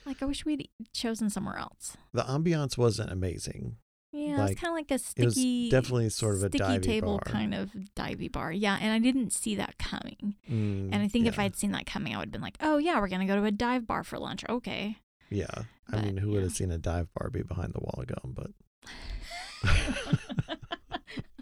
like 0.04 0.22
I 0.22 0.26
wish 0.26 0.44
we'd 0.44 0.68
chosen 0.92 1.30
somewhere 1.30 1.56
else. 1.56 1.96
the 2.12 2.22
ambiance 2.24 2.76
wasn't 2.76 3.10
amazing. 3.10 3.76
Yeah, 4.10 4.38
Like, 4.38 4.52
it's 4.52 4.60
kind 4.60 4.70
of 4.72 4.74
like 4.76 4.90
a 4.90 4.94
it 4.94 5.24
was 5.26 5.34
sticky, 5.34 5.68
definitely 5.70 6.08
sort 6.08 6.36
of 6.36 6.44
a 6.44 6.48
sticky 6.48 6.64
divey 6.64 6.82
table 6.82 7.20
bar. 7.24 7.32
kind 7.32 7.54
of 7.54 7.70
divey 7.94 8.32
bar. 8.32 8.50
Yeah, 8.50 8.78
and 8.80 8.90
I 8.92 8.98
didn't 8.98 9.32
see 9.34 9.54
that 9.56 9.76
coming. 9.78 10.34
Mm, 10.50 10.88
And 10.92 10.96
I 10.96 11.08
think 11.08 11.26
if. 11.26 11.38
I'd 11.38 11.56
seen 11.56 11.72
that 11.72 11.84
coming, 11.86 12.14
I 12.14 12.18
would 12.18 12.28
have 12.28 12.32
been 12.32 12.40
like, 12.40 12.56
oh 12.60 12.78
yeah, 12.78 12.98
we're 13.00 13.08
gonna 13.08 13.26
go 13.26 13.36
to 13.36 13.44
a 13.44 13.50
dive 13.50 13.86
bar 13.86 14.02
for 14.04 14.18
lunch. 14.18 14.44
Okay. 14.48 14.96
yeah, 15.30 15.46
I 15.92 16.00
mean, 16.02 16.16
who 16.16 16.30
would 16.30 16.42
have 16.42 16.52
seen 16.52 16.70
a 16.70 16.78
dive 16.78 17.08
bar 17.14 17.28
be 17.30 17.42
behind 17.42 17.74
the 17.74 17.80
wall 17.80 17.98
of 18.02 18.06
gum? 18.06 18.34
But 18.34 18.50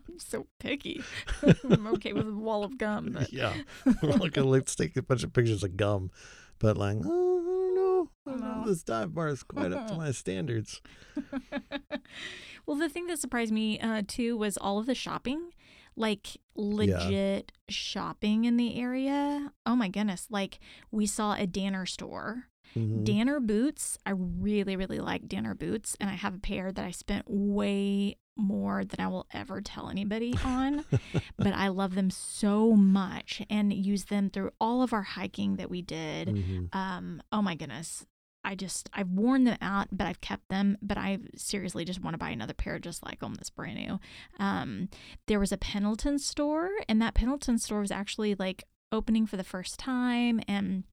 I'm 0.09 0.19
so 0.19 0.47
picky. 0.59 1.03
I'm 1.71 1.87
okay 1.89 2.13
with 2.13 2.27
a 2.29 2.33
wall 2.35 2.65
of 2.65 2.79
gum, 2.79 3.11
but 3.13 3.33
yeah, 3.33 3.55
look, 4.03 4.37
let's 4.37 4.75
take 4.75 4.97
a 4.97 5.03
bunch 5.03 5.23
of 5.23 5.33
pictures 5.33 5.63
of 5.63 5.77
gum, 5.77 6.11
but 6.59 6.77
like, 6.77 6.97
oh, 7.05 7.07
I 7.07 7.45
don't 7.45 7.75
know, 7.75 8.11
I 8.27 8.31
don't 8.31 8.41
know, 8.41 8.61
No. 8.61 8.67
this 8.67 8.83
dive 8.83 9.15
bar 9.15 9.29
is 9.29 9.43
quite 9.43 9.73
up 9.73 9.87
to 9.89 9.95
my 9.99 10.11
standards. 10.13 10.81
well, 12.67 12.77
the 12.77 12.89
thing 12.89 13.07
that 13.07 13.19
surprised 13.19 13.53
me 13.53 13.79
uh, 13.81 14.03
too 14.07 14.37
was 14.37 14.57
all 14.57 14.79
of 14.79 14.87
the 14.87 14.95
shopping, 14.95 15.51
like 15.97 16.37
legit 16.55 17.53
shopping 17.69 18.45
in 18.45 18.57
the 18.57 18.81
area. 18.81 19.53
Oh 19.65 19.77
my 19.77 19.89
goodness! 19.89 20.27
Like 20.31 20.59
we 20.91 21.07
saw 21.07 21.35
a 21.35 21.47
Danner 21.47 21.87
store 21.87 22.45
Mhm. 22.75 23.05
Danner 23.05 23.41
boots, 23.41 23.99
I 24.05 24.11
really, 24.11 24.77
really 24.77 24.99
like 24.99 25.29
Danner 25.29 25.55
boots, 25.55 25.97
and 26.01 26.11
I 26.11 26.15
have 26.15 26.35
a 26.35 26.39
pair 26.39 26.73
that 26.73 26.85
I 26.85 26.91
spent 26.91 27.25
way 27.29 28.17
more 28.37 28.85
than 28.85 29.01
I 29.01 29.09
will 29.09 29.27
ever 29.33 29.61
tell 29.63 29.89
anybody 29.89 30.35
on. 30.45 30.85
but 31.39 31.55
I 31.55 31.69
love 31.69 31.95
them 31.95 32.11
so 32.11 32.73
much 32.73 33.43
and 33.49 33.73
use 33.73 34.05
them 34.07 34.29
through 34.29 34.51
all 34.61 34.83
of 34.83 34.93
our 34.93 35.03
hiking 35.03 35.57
that 35.57 35.71
we 35.71 35.81
did. 35.81 36.29
Mhm. 36.29 36.75
Um, 36.75 37.23
oh 37.33 37.41
my 37.41 37.55
goodness. 37.55 38.05
I 38.45 38.55
just 38.55 38.89
I've 38.93 39.09
worn 39.09 39.43
them 39.45 39.57
out, 39.61 39.89
but 39.91 40.07
I've 40.07 40.21
kept 40.21 40.49
them. 40.51 40.77
But 40.81 40.99
I 40.99 41.19
seriously 41.35 41.85
just 41.85 42.01
want 42.01 42.15
to 42.15 42.19
buy 42.19 42.31
another 42.31 42.55
pair 42.55 42.79
just 42.79 43.05
like 43.05 43.19
them 43.19 43.35
that's 43.35 43.51
brand 43.51 43.77
new. 43.77 43.99
Um, 44.39 44.89
there 45.27 45.41
was 45.41 45.51
a 45.51 45.57
Pendleton 45.57 46.19
store, 46.21 46.71
and 46.89 47.03
that 47.03 47.15
Pendleton 47.15 47.59
store 47.59 47.81
was 47.81 47.91
actually 47.91 48.37
like 48.37 48.63
opening 48.93 49.27
for 49.27 49.37
the 49.37 49.43
first 49.43 49.81
time, 49.81 50.41
and 50.47 50.85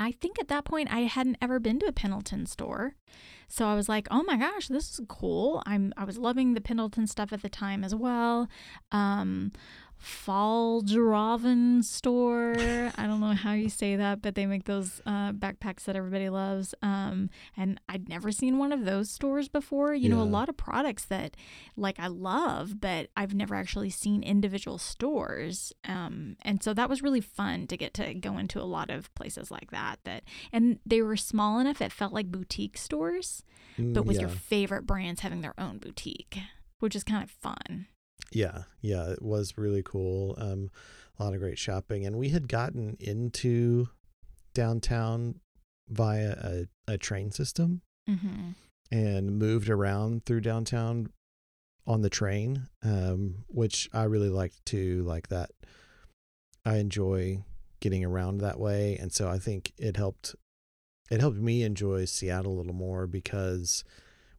I 0.00 0.12
think 0.12 0.40
at 0.40 0.48
that 0.48 0.64
point 0.64 0.92
I 0.92 1.00
hadn't 1.00 1.36
ever 1.42 1.60
been 1.60 1.78
to 1.80 1.86
a 1.86 1.92
Pendleton 1.92 2.46
store. 2.46 2.94
So 3.48 3.66
I 3.66 3.74
was 3.74 3.88
like, 3.88 4.08
"Oh 4.10 4.22
my 4.22 4.36
gosh, 4.36 4.68
this 4.68 4.98
is 4.98 5.00
cool." 5.08 5.62
I'm 5.66 5.92
I 5.96 6.04
was 6.04 6.18
loving 6.18 6.54
the 6.54 6.60
Pendleton 6.60 7.06
stuff 7.06 7.32
at 7.32 7.42
the 7.42 7.48
time 7.48 7.84
as 7.84 7.94
well. 7.94 8.48
Um 8.90 9.52
Fjällräven 10.00 11.84
store. 11.84 12.54
I 12.96 13.06
don't 13.06 13.20
know 13.20 13.32
how 13.34 13.52
you 13.52 13.68
say 13.68 13.96
that, 13.96 14.22
but 14.22 14.34
they 14.34 14.46
make 14.46 14.64
those 14.64 15.00
uh, 15.06 15.32
backpacks 15.32 15.84
that 15.84 15.96
everybody 15.96 16.28
loves. 16.28 16.74
Um, 16.82 17.30
and 17.56 17.80
I'd 17.88 18.08
never 18.08 18.32
seen 18.32 18.58
one 18.58 18.72
of 18.72 18.84
those 18.84 19.10
stores 19.10 19.48
before. 19.48 19.94
You 19.94 20.08
know, 20.08 20.20
a 20.20 20.24
lot 20.24 20.48
of 20.48 20.56
products 20.56 21.04
that 21.06 21.36
like 21.76 21.98
I 21.98 22.06
love, 22.08 22.80
but 22.80 23.08
I've 23.16 23.34
never 23.34 23.54
actually 23.54 23.90
seen 23.90 24.22
individual 24.22 24.78
stores. 24.78 25.72
Um, 25.86 26.36
and 26.42 26.62
so 26.62 26.74
that 26.74 26.88
was 26.88 27.02
really 27.02 27.20
fun 27.20 27.66
to 27.68 27.76
get 27.76 27.94
to 27.94 28.14
go 28.14 28.38
into 28.38 28.60
a 28.60 28.64
lot 28.64 28.90
of 28.90 29.14
places 29.14 29.50
like 29.50 29.70
that. 29.70 29.96
That 30.04 30.24
and 30.52 30.78
they 30.86 31.02
were 31.02 31.16
small 31.16 31.58
enough 31.58 31.80
it 31.80 31.92
felt 31.92 32.12
like 32.12 32.30
boutique 32.30 32.78
stores, 32.78 33.42
Mm, 33.78 33.94
but 33.94 34.04
with 34.04 34.16
yeah. 34.16 34.22
your 34.22 34.30
favorite 34.30 34.84
brands 34.86 35.20
having 35.20 35.42
their 35.42 35.54
own 35.58 35.78
boutique, 35.78 36.38
which 36.80 36.96
is 36.96 37.04
kind 37.04 37.22
of 37.22 37.30
fun. 37.30 37.86
Yeah, 38.32 38.62
yeah, 38.80 39.10
it 39.10 39.22
was 39.22 39.54
really 39.58 39.82
cool. 39.84 40.34
Um, 40.38 40.70
a 41.18 41.24
lot 41.24 41.34
of 41.34 41.40
great 41.40 41.58
shopping, 41.58 42.06
and 42.06 42.16
we 42.16 42.28
had 42.30 42.48
gotten 42.48 42.96
into 43.00 43.88
downtown 44.54 45.40
via 45.88 46.30
a, 46.42 46.66
a 46.92 46.98
train 46.98 47.30
system 47.30 47.82
Mm-hmm. 48.08 48.50
and 48.90 49.38
moved 49.38 49.68
around 49.68 50.24
through 50.24 50.40
downtown 50.40 51.10
on 51.86 52.02
the 52.02 52.10
train, 52.10 52.68
um, 52.82 53.44
which 53.48 53.88
I 53.92 54.04
really 54.04 54.30
liked 54.30 54.64
too. 54.66 55.02
Like 55.02 55.28
that, 55.28 55.50
I 56.64 56.76
enjoy 56.78 57.44
getting 57.80 58.04
around 58.04 58.38
that 58.38 58.58
way, 58.58 58.96
and 58.96 59.12
so 59.12 59.28
I 59.28 59.38
think 59.38 59.72
it 59.78 59.96
helped. 59.96 60.34
It 61.10 61.20
helped 61.20 61.38
me 61.38 61.62
enjoy 61.62 62.04
Seattle 62.04 62.52
a 62.52 62.58
little 62.58 62.72
more 62.74 63.06
because 63.06 63.84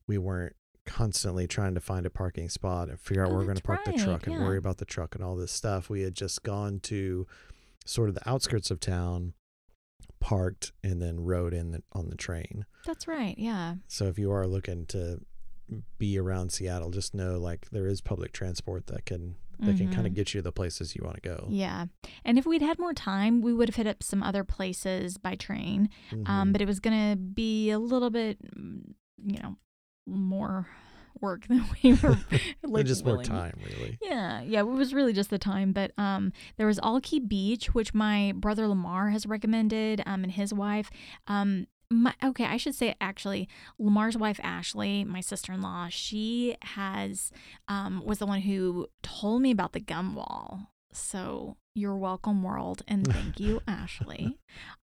we 0.08 0.18
weren't 0.18 0.56
constantly 0.86 1.48
trying 1.48 1.74
to 1.76 1.80
find 1.80 2.06
a 2.06 2.10
parking 2.10 2.50
spot 2.50 2.90
and 2.90 3.00
figure 3.00 3.24
out 3.24 3.28
Oh, 3.28 3.32
where 3.32 3.40
we're 3.40 3.46
going 3.46 3.58
to 3.58 3.64
park 3.64 3.86
the 3.86 3.94
truck 3.94 4.26
and 4.28 4.36
yeah. 4.36 4.42
worry 4.42 4.58
about 4.58 4.78
the 4.78 4.86
truck 4.86 5.16
and 5.16 5.24
all 5.24 5.36
this 5.36 5.52
stuff. 5.52 5.90
We 5.90 6.02
had 6.02 6.16
just 6.16 6.44
gone 6.44 6.80
to 6.82 7.28
sort 7.86 8.10
of 8.10 8.16
the 8.16 8.28
outskirts 8.30 8.72
of 8.72 8.80
town, 8.80 9.34
parked, 10.20 10.72
and 10.84 11.02
then 11.02 11.20
rode 11.20 11.54
in 11.54 11.72
the, 11.72 11.84
on 11.94 12.10
the 12.10 12.16
train. 12.16 12.66
That's 12.86 13.08
right. 13.08 13.36
Yeah. 13.38 13.76
So 13.88 14.06
if 14.08 14.18
you 14.20 14.32
are 14.32 14.48
looking 14.48 14.86
to 14.88 15.22
be 15.98 16.18
around 16.20 16.52
Seattle, 16.52 16.90
just 16.92 17.14
know 17.14 17.38
like 17.40 17.70
there 17.72 17.88
is 17.88 18.02
public 18.02 18.34
transport 18.34 18.88
that 18.88 19.06
can 19.06 19.36
that 19.60 19.78
can 19.78 19.94
kind 19.94 20.08
of 20.08 20.16
get 20.16 20.34
you 20.34 20.40
to 20.40 20.44
the 20.44 20.52
places 20.52 20.96
you 20.96 21.04
want 21.04 21.22
to 21.22 21.30
go. 21.30 21.46
Yeah. 21.48 21.86
And 22.26 22.40
if 22.40 22.48
we'd 22.48 22.64
had 22.64 22.80
more 22.80 22.96
time, 22.96 23.42
we 23.42 23.54
would 23.54 23.70
have 23.70 23.76
hit 23.76 23.86
up 23.86 24.02
some 24.02 24.24
other 24.24 24.44
places 24.44 25.20
by 25.20 25.36
train. 25.36 25.88
Um, 26.26 26.50
Mhm. 26.50 26.52
but 26.54 26.62
it 26.64 26.68
was 26.68 26.80
going 26.80 27.12
to 27.12 27.16
be 27.16 27.70
a 27.70 27.78
little 27.78 28.10
bit, 28.10 28.40
mm, 28.58 28.82
you 29.24 29.38
know, 29.38 29.58
more 30.06 30.68
work 31.20 31.46
than 31.48 31.66
we 31.84 31.94
were 32.04 32.18
like 32.64 32.86
just 32.86 33.06
more 33.06 33.24
time, 33.24 33.54
really. 33.64 33.98
Yeah, 34.02 34.42
yeah, 34.42 34.60
it 34.60 34.68
was 34.68 34.94
really 34.94 35.14
just 35.14 35.30
the 35.30 35.40
time. 35.40 35.72
But 35.72 35.92
um, 35.98 36.32
there 36.58 36.68
was 36.68 36.80
Alki 36.80 37.20
Beach, 37.20 37.74
which 37.74 37.94
my 37.94 38.34
brother 38.36 38.68
Lamar 38.68 39.10
has 39.10 39.26
recommended, 39.26 40.02
um, 40.06 40.24
and 40.24 40.32
his 40.32 40.54
wife. 40.54 40.90
Um, 41.28 41.68
my, 41.90 42.14
okay, 42.24 42.46
I 42.46 42.56
should 42.56 42.74
say 42.74 42.96
actually, 43.02 43.50
Lamar's 43.78 44.18
wife 44.18 44.40
Ashley, 44.44 45.04
my 45.04 45.20
sister-in-law, 45.20 45.90
she 45.90 46.56
has 46.62 47.32
um 47.68 48.02
was 48.06 48.20
the 48.20 48.26
one 48.26 48.42
who 48.42 48.88
told 49.04 49.42
me 49.42 49.52
about 49.52 49.74
the 49.74 49.82
gum 49.82 50.16
wall. 50.16 50.72
So 50.94 51.58
you're 51.74 51.96
welcome, 51.96 52.44
world, 52.44 52.82
and 52.88 53.08
thank 53.14 53.40
you, 53.40 53.62
Ashley. 53.68 54.38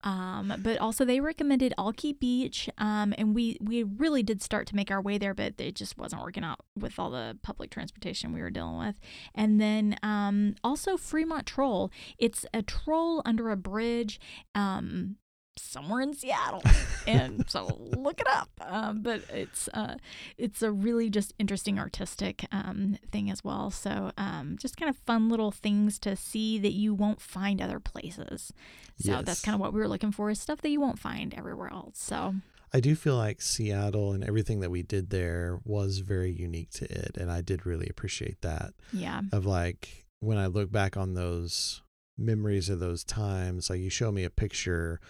Um, 0.05 0.55
but 0.63 0.79
also 0.79 1.05
they 1.05 1.21
recommended 1.21 1.75
Alki 1.79 2.13
Beach, 2.13 2.71
um, 2.79 3.15
and 3.19 3.35
we 3.35 3.59
we 3.61 3.83
really 3.83 4.23
did 4.23 4.43
start 4.43 4.67
to 4.69 4.77
make 4.77 4.91
our 4.91 5.01
way 5.01 5.19
there, 5.19 5.35
but 5.35 5.55
it 5.59 5.75
just 5.75 5.99
wasn't 5.99 6.23
working 6.23 6.45
out 6.45 6.61
with 6.79 6.99
all 6.99 7.11
the 7.11 7.39
public 7.43 7.71
transportation 7.71 8.33
we 8.33 8.41
were 8.41 8.51
dealing 8.51 8.79
with. 8.79 8.99
And 9.35 9.61
then 9.61 9.97
um, 10.03 10.55
also 10.63 10.97
Fremont 10.97 11.47
Troll. 11.47 11.91
It's 12.19 12.47
a 12.55 12.63
troll 12.63 13.23
under 13.25 13.51
a 13.51 13.57
bridge. 13.57 14.21
Um, 14.55 15.17
somewhere 15.59 16.01
in 16.01 16.15
Seattle, 16.15 16.63
and 17.07 17.49
so 17.49 17.79
look 17.97 18.21
it 18.21 18.27
up. 18.29 18.49
Um, 18.61 19.03
but 19.03 19.23
it's 19.33 19.69
uh, 19.75 19.97
it's 20.39 20.63
a 20.63 20.71
really 20.71 21.11
just 21.11 21.35
interesting 21.39 21.79
artistic 21.79 22.47
um, 22.53 22.99
thing 23.11 23.31
as 23.31 23.43
well. 23.45 23.71
So 23.71 24.13
um, 24.19 24.57
just 24.59 24.77
kind 24.77 24.89
of 24.91 24.97
fun 24.97 25.29
little 25.29 25.51
things 25.51 25.99
to 26.01 26.17
see 26.17 26.59
that 26.59 26.73
you 26.73 26.95
won't 26.95 27.21
find 27.21 27.61
other 27.61 27.81
places. 27.81 28.53
So 28.99 29.21
that's 29.23 29.43
kind 29.43 29.55
of 29.55 29.61
what 29.61 29.75
we 29.75 29.81
were 29.81 29.89
looking 29.89 30.13
for 30.13 30.31
is 30.31 30.41
stuff 30.41 30.63
that 30.63 30.71
you 30.71 30.81
won't 30.81 30.99
find 30.99 31.35
everywhere 31.35 31.71
else. 31.71 31.99
So 31.99 32.35
I 32.73 32.81
do 32.81 32.95
feel 32.95 33.17
like 33.17 33.41
Seattle 33.43 34.13
and 34.13 34.25
everything 34.25 34.61
that 34.61 34.71
we 34.71 34.83
did 34.83 35.11
there 35.11 35.61
was 35.65 35.99
very 35.99 36.31
unique 36.33 36.71
to 36.73 36.85
it, 36.85 37.17
and 37.17 37.31
I 37.31 37.41
did 37.41 37.67
really 37.67 37.89
appreciate 37.89 38.41
that. 38.43 38.75
yeah, 38.93 39.21
Of 39.33 39.47
like 39.47 40.07
when 40.21 40.39
I 40.39 40.47
look 40.47 40.73
back 40.73 40.97
on 40.97 41.15
those 41.15 41.83
memories 42.19 42.69
of 42.69 42.81
those 42.81 43.05
times, 43.05 43.71
like 43.71 43.81
you 43.81 43.91
show 43.91 44.11
me 44.11 44.25
a 44.25 44.31
picture, 44.31 45.01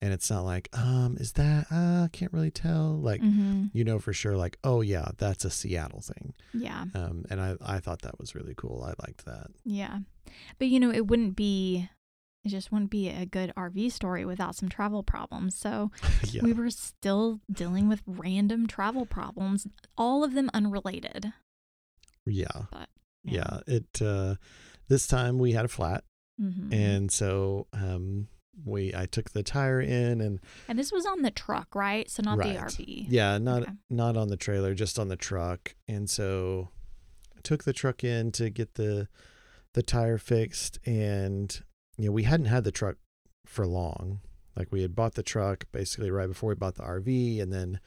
and 0.00 0.12
it's 0.12 0.30
not 0.30 0.44
like, 0.44 0.68
um, 0.72 1.16
is 1.18 1.32
that? 1.32 1.66
Uh, 1.70 2.04
I 2.04 2.08
can't 2.12 2.32
really 2.32 2.50
tell. 2.50 2.98
Like 2.98 3.20
hmm 3.20 3.66
you 3.72 3.84
know 3.84 3.98
for 3.98 4.12
sure, 4.12 4.36
like, 4.36 4.58
oh 4.64 4.80
yeah, 4.80 5.08
that's 5.18 5.44
a 5.44 5.50
Seattle 5.50 6.00
thing. 6.00 6.34
yeah, 6.54 6.84
Um, 6.94 7.24
and 7.30 7.40
I 7.40 7.56
I 7.60 7.80
thought 7.80 8.02
that 8.02 8.18
was 8.18 8.34
really 8.34 8.54
cool. 8.56 8.82
I 8.84 8.94
liked 9.06 9.24
that. 9.26 9.48
yeah. 9.64 9.98
But 10.58 10.68
you 10.68 10.78
know, 10.80 10.90
it 10.90 11.06
wouldn't 11.06 11.36
be. 11.36 11.88
It 12.44 12.50
just 12.50 12.70
wouldn't 12.70 12.90
be 12.90 13.08
a 13.10 13.26
good 13.26 13.52
RV 13.56 13.90
story 13.92 14.24
without 14.24 14.54
some 14.54 14.68
travel 14.68 15.02
problems. 15.02 15.56
So 15.56 15.90
yeah. 16.30 16.42
we 16.42 16.52
were 16.52 16.70
still 16.70 17.40
dealing 17.50 17.88
with 17.88 18.00
random 18.06 18.66
travel 18.68 19.04
problems, 19.06 19.66
all 19.98 20.22
of 20.24 20.34
them 20.34 20.48
unrelated. 20.54 21.32
Yeah. 22.26 22.46
But 22.70 22.88
Yeah. 23.24 23.60
It 23.66 24.00
uh 24.00 24.36
this 24.88 25.06
time 25.06 25.38
we 25.38 25.52
had 25.52 25.64
a 25.64 25.68
flat 25.68 26.04
hmm 26.38 26.72
and 26.72 27.10
so 27.10 27.66
um 27.72 28.28
we 28.64 28.94
I 28.94 29.06
took 29.06 29.30
the 29.30 29.42
tire 29.42 29.80
in 29.80 30.20
and 30.20 30.40
and 30.68 30.78
this 30.78 30.90
was 30.92 31.06
on 31.06 31.22
the 31.22 31.30
truck, 31.30 31.74
right? 31.74 32.08
So 32.10 32.22
not 32.22 32.38
the 32.38 32.44
Right. 32.48 32.58
RV. 32.58 33.06
yeah, 33.08 33.38
not 33.38 33.62
Okay. 33.62 33.72
not 33.90 34.16
on 34.16 34.28
the 34.28 34.36
trailer, 34.36 34.74
just 34.74 34.98
on 34.98 35.08
the 35.08 35.16
truck. 35.16 35.74
And 35.86 36.08
so 36.10 36.70
I 37.36 37.40
took 37.42 37.64
the 37.64 37.72
truck 37.72 38.02
in 38.04 38.32
to 38.32 38.50
get 38.50 38.74
the 38.74 39.08
the 39.74 39.82
tire 39.82 40.18
fixed 40.18 40.78
and 40.86 41.62
you 41.96 42.06
know, 42.06 42.12
we 42.12 42.22
hadn't 42.24 42.46
had 42.46 42.64
the 42.64 42.72
truck 42.72 42.96
for 43.46 43.66
long. 43.66 44.20
Like 44.56 44.72
we 44.72 44.82
had 44.82 44.94
bought 44.96 45.14
the 45.14 45.22
truck 45.22 45.64
basically 45.72 46.10
right 46.10 46.26
before 46.28 46.48
we 46.48 46.54
bought 46.54 46.74
the 46.76 46.82
RV 46.82 47.40
and 47.40 47.52
then 47.52 47.80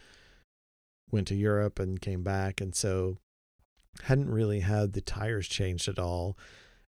went 1.11 1.27
to 1.27 1.35
Europe 1.35 1.79
and 1.79 1.99
came 2.01 2.23
back 2.23 2.61
and 2.61 2.73
so 2.75 3.17
hadn't 4.03 4.29
really 4.29 4.61
had 4.61 4.93
the 4.93 5.01
tires 5.01 5.47
changed 5.47 5.87
at 5.89 5.99
all. 5.99 6.37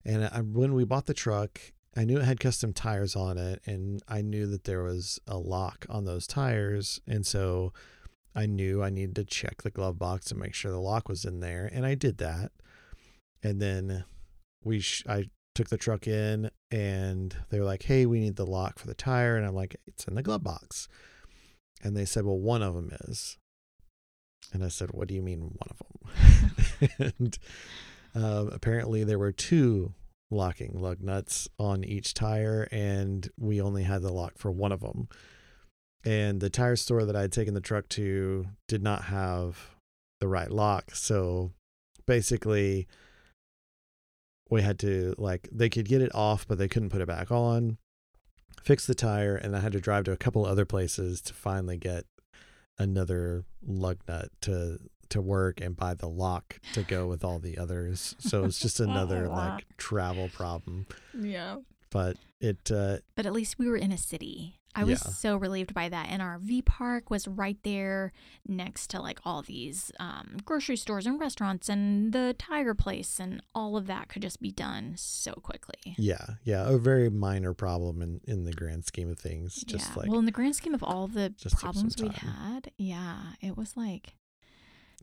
And 0.05 0.25
I, 0.25 0.39
when 0.41 0.73
we 0.73 0.85
bought 0.85 1.05
the 1.05 1.13
truck, 1.13 1.59
I 1.95 2.05
knew 2.05 2.17
it 2.17 2.25
had 2.25 2.39
custom 2.39 2.73
tires 2.73 3.15
on 3.15 3.37
it 3.37 3.61
and 3.65 4.01
I 4.07 4.21
knew 4.21 4.47
that 4.47 4.63
there 4.63 4.83
was 4.83 5.19
a 5.27 5.37
lock 5.37 5.85
on 5.89 6.05
those 6.05 6.25
tires 6.25 6.99
and 7.07 7.25
so 7.25 7.71
I 8.35 8.47
knew 8.47 8.81
I 8.81 8.89
needed 8.89 9.15
to 9.17 9.25
check 9.25 9.61
the 9.61 9.69
glove 9.69 9.99
box 9.99 10.31
and 10.31 10.39
make 10.39 10.55
sure 10.55 10.71
the 10.71 10.79
lock 10.79 11.07
was 11.07 11.23
in 11.23 11.39
there 11.39 11.69
and 11.71 11.85
I 11.85 11.95
did 11.95 12.17
that. 12.17 12.51
And 13.43 13.61
then 13.61 14.05
we 14.63 14.79
sh- 14.79 15.03
I 15.07 15.25
took 15.53 15.69
the 15.69 15.77
truck 15.77 16.07
in 16.07 16.49
and 16.71 17.35
they 17.49 17.59
were 17.59 17.65
like, 17.65 17.83
"Hey, 17.83 18.05
we 18.05 18.19
need 18.19 18.37
the 18.37 18.45
lock 18.45 18.79
for 18.79 18.87
the 18.87 18.95
tire." 18.95 19.35
And 19.35 19.45
I'm 19.45 19.53
like, 19.53 19.75
"It's 19.85 20.05
in 20.05 20.15
the 20.15 20.23
glove 20.23 20.43
box." 20.43 20.87
And 21.83 21.95
they 21.95 22.05
said, 22.05 22.25
"Well, 22.25 22.39
one 22.39 22.63
of 22.63 22.73
them 22.73 22.91
is." 23.05 23.37
And 24.51 24.63
I 24.63 24.69
said, 24.69 24.91
"What 24.91 25.07
do 25.09 25.13
you 25.13 25.21
mean 25.21 25.41
one 25.41 25.69
of 25.69 26.89
them?" 26.89 27.13
and 27.19 27.37
um, 28.15 28.49
apparently 28.51 29.03
there 29.03 29.19
were 29.19 29.31
two 29.31 29.93
locking 30.33 30.73
lug 30.73 31.01
nuts 31.01 31.47
on 31.59 31.83
each 31.83 32.13
tire, 32.13 32.67
and 32.71 33.29
we 33.37 33.61
only 33.61 33.83
had 33.83 34.01
the 34.01 34.11
lock 34.11 34.37
for 34.37 34.51
one 34.51 34.71
of 34.71 34.81
them. 34.81 35.07
And 36.05 36.41
the 36.41 36.49
tire 36.49 36.75
store 36.75 37.05
that 37.05 37.15
I 37.15 37.21
had 37.21 37.31
taken 37.31 37.53
the 37.53 37.61
truck 37.61 37.87
to 37.89 38.47
did 38.67 38.83
not 38.83 39.05
have 39.05 39.75
the 40.19 40.27
right 40.27 40.51
lock, 40.51 40.95
so 40.95 41.51
basically 42.05 42.87
we 44.49 44.61
had 44.61 44.77
to 44.79 45.15
like 45.17 45.47
they 45.51 45.69
could 45.69 45.87
get 45.87 46.01
it 46.01 46.13
off 46.13 46.45
but 46.45 46.57
they 46.57 46.67
couldn't 46.67 46.89
put 46.89 47.01
it 47.01 47.07
back 47.07 47.31
on 47.31 47.77
fix 48.63 48.85
the 48.85 48.95
tire, 48.95 49.35
and 49.35 49.55
I 49.55 49.59
had 49.59 49.73
to 49.73 49.81
drive 49.81 50.05
to 50.05 50.11
a 50.11 50.17
couple 50.17 50.45
other 50.45 50.65
places 50.65 51.21
to 51.21 51.33
finally 51.33 51.77
get 51.77 52.05
another 52.77 53.45
lug 53.65 53.99
nut 54.07 54.29
to 54.41 54.79
to 55.13 55.21
work 55.21 55.61
and 55.61 55.75
buy 55.75 55.93
the 55.93 56.07
lock 56.09 56.59
to 56.73 56.83
go 56.83 57.07
with 57.07 57.23
all 57.23 57.39
the 57.39 57.57
others. 57.57 58.15
So 58.19 58.43
it's 58.43 58.59
just 58.59 58.79
another 58.89 59.27
like 59.27 59.65
travel 59.77 60.29
problem. 60.29 60.85
Yeah. 61.19 61.57
But 61.89 62.17
it 62.39 62.71
uh 62.71 62.97
But 63.15 63.25
at 63.25 63.33
least 63.33 63.57
we 63.59 63.67
were 63.67 63.77
in 63.77 63.91
a 63.91 63.97
city. 63.97 64.59
I 64.75 64.83
was 64.85 65.03
Yeah. 65.05 65.11
so 65.11 65.37
relieved 65.37 65.75
by 65.75 65.87
that. 65.87 66.07
And 66.09 66.19
RV 66.19 66.65
Park 66.65 67.11
was 67.11 67.27
right 67.27 67.59
there 67.61 68.11
next 68.47 68.87
to 68.89 68.99
like 68.99 69.19
all 69.23 69.43
these 69.43 69.91
um, 69.99 70.37
grocery 70.45 70.77
stores 70.77 71.05
and 71.05 71.19
restaurants 71.19 71.69
and 71.69 72.11
the 72.11 72.35
tire 72.39 72.73
place, 72.73 73.19
and 73.19 73.43
all 73.53 73.77
of 73.77 73.85
that 73.85 74.09
could 74.09 74.23
just 74.23 74.41
be 74.41 74.49
done 74.51 74.95
so 74.97 75.33
quickly. 75.33 75.93
yeah, 75.99 76.25
yeah, 76.43 76.67
a 76.67 76.79
very 76.79 77.07
minor 77.11 77.53
problem 77.53 78.01
in 78.01 78.19
in 78.25 78.45
the 78.45 78.51
grand 78.51 78.83
scheme 78.83 79.11
of 79.11 79.19
things. 79.19 79.61
Just 79.67 79.89
yeah. 79.91 79.95
like 79.95 80.09
well, 80.09 80.17
in 80.17 80.25
the 80.25 80.31
grand 80.31 80.55
scheme 80.55 80.73
of 80.73 80.81
all 80.81 81.07
the 81.07 81.29
Just 81.29 81.51
took 81.51 81.59
some 81.59 81.69
problems 81.73 82.01
we'd 82.01 82.13
had, 82.13 82.71
yeah, 82.79 83.33
it 83.41 83.55
was 83.55 83.77
like 83.77 84.15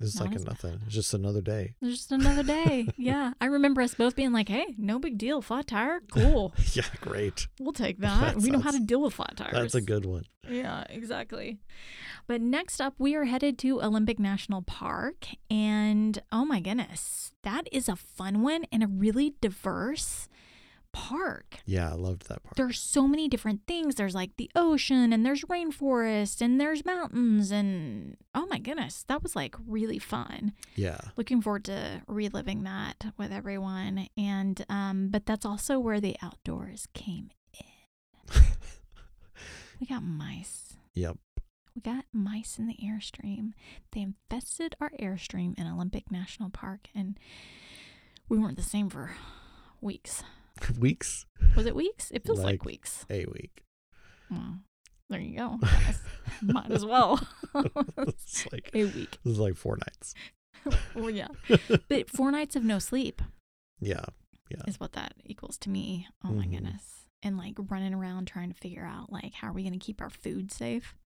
it's 0.01 0.19
not 0.19 0.31
like 0.31 0.41
a 0.41 0.45
nothing. 0.45 0.81
It's 0.87 0.95
just 0.95 1.15
another 1.15 1.41
day. 1.41 1.75
It 1.81 1.85
was 1.85 1.97
just 1.97 2.13
another 2.13 2.43
day. 2.43 2.89
yeah. 2.97 3.33
I 3.41 3.47
remember 3.47 3.83
us 3.83 3.95
both 3.95 4.17
being 4.17 4.33
like, 4.33 4.49
hey, 4.49 4.75
no 4.79 4.99
big 4.99 5.19
deal. 5.19 5.43
Flat 5.43 5.67
tire? 5.67 6.01
Cool. 6.11 6.55
yeah, 6.73 6.85
great. 7.01 7.47
We'll 7.61 7.73
take 7.73 7.99
that. 8.01 8.35
That 8.35 8.43
we 8.43 8.51
know 8.51 8.61
how 8.61 8.71
to 8.71 8.81
deal 8.81 9.03
with 9.03 9.15
flat 9.15 9.37
tires. 9.37 9.53
That's 9.53 9.75
a 9.75 9.81
good 9.81 10.07
one. 10.07 10.25
Yeah, 10.49 10.85
exactly. 10.89 11.59
But 12.27 12.41
next 12.41 12.81
up, 12.81 12.95
we 12.99 13.15
are 13.15 13.25
headed 13.25 13.59
to 13.59 13.83
Olympic 13.83 14.19
National 14.19 14.63
Park. 14.63 15.27
And 15.51 16.21
oh 16.33 16.45
my 16.45 16.61
goodness, 16.61 17.33
that 17.43 17.69
is 17.71 17.89
a 17.89 17.97
fun 17.97 18.43
one 18.43 18.65
and 18.73 18.83
a 18.83 18.87
really 18.87 19.35
diverse 19.41 20.29
park. 20.93 21.59
Yeah, 21.67 21.91
I 21.91 21.95
loved 21.95 22.29
that 22.29 22.43
park. 22.43 22.57
There's 22.57 22.81
so 22.81 23.07
many 23.07 23.29
different 23.29 23.61
things. 23.67 23.95
There's 23.95 24.15
like 24.15 24.37
the 24.37 24.51
ocean 24.57 25.13
and 25.13 25.25
there's 25.25 25.43
rainforest 25.45 26.41
and 26.41 26.61
there's 26.61 26.85
mountains. 26.85 27.51
And 27.51 28.17
oh 28.35 28.47
my 28.47 28.59
goodness, 28.59 29.05
that 29.09 29.23
was 29.23 29.35
like 29.37 29.55
really 29.67 29.99
fun 29.99 30.53
Yeah. 30.77 30.99
looking 31.17 31.41
forward 31.43 31.65
to 31.67 32.03
reliving 32.09 32.65
that 32.65 33.05
with 33.17 33.33
everyone 33.33 34.09
and 34.17 34.65
um 34.69 35.09
but 35.11 35.27
that's 35.27 35.45
also 35.47 35.79
where 35.79 36.01
the 36.01 36.17
outdoors 36.23 36.87
came 36.95 37.31
in 37.59 38.43
we 39.81 39.87
got 39.87 40.03
mice 40.03 40.75
Yep. 40.95 41.17
we 41.75 41.81
got 41.83 42.05
mice 42.13 42.59
in 42.59 42.67
the 42.67 42.77
airstream 42.85 43.53
they 43.93 44.01
infested 44.01 44.75
our 44.81 44.91
airstream 45.01 45.59
in 45.59 45.67
olympic 45.67 46.11
national 46.11 46.51
park 46.51 46.89
and 46.95 47.19
we 48.29 48.39
weren't 48.39 48.57
the 48.57 48.63
same 48.63 48.89
for 48.91 49.13
weeks 49.81 50.23
Weeks, 50.79 51.27
was 51.57 51.67
it 51.67 51.75
weeks 51.75 52.11
it 52.11 52.25
feels 52.25 52.39
like, 52.39 52.47
Like- 52.61 52.65
weeks 52.65 53.07
a 53.11 53.25
week. 53.27 53.63
well, 54.31 54.59
there 55.09 55.21
you 55.21 55.37
go 55.37 55.59
might 56.43 56.71
as 56.71 56.85
well 56.85 57.21
it's 57.99 58.47
like 58.53 58.71
a 58.75 58.85
week 58.85 59.19
this 59.25 59.33
is 59.33 59.39
like 59.41 59.57
four 59.57 59.77
nights. 59.77 60.15
well 60.95 61.11
yeah 61.11 61.29
but 61.89 62.09
four 62.11 62.31
nights 62.31 62.55
of 62.57 62.63
no 62.65 62.79
sleep 62.79 63.21
Yeah. 63.81 64.05
Yeah. 64.51 64.63
is 64.67 64.79
what 64.81 64.93
that 64.93 65.15
equals 65.25 65.57
to 65.59 65.71
me. 65.71 66.09
Oh 66.25 66.29
my 66.33 66.45
Mhm. 66.45 66.51
goodness. 66.53 67.07
And 67.23 67.37
like 67.39 67.55
running 67.69 67.95
around 67.95 68.27
trying 68.27 68.51
to 68.53 68.59
figure 68.59 68.85
out 68.85 69.13
like 69.13 69.35
how 69.35 69.49
are 69.49 69.53
we 69.53 69.63
going 69.63 69.79
to 69.79 69.85
keep 69.85 70.01
our 70.01 70.11
food 70.11 70.51
safe? 70.51 70.97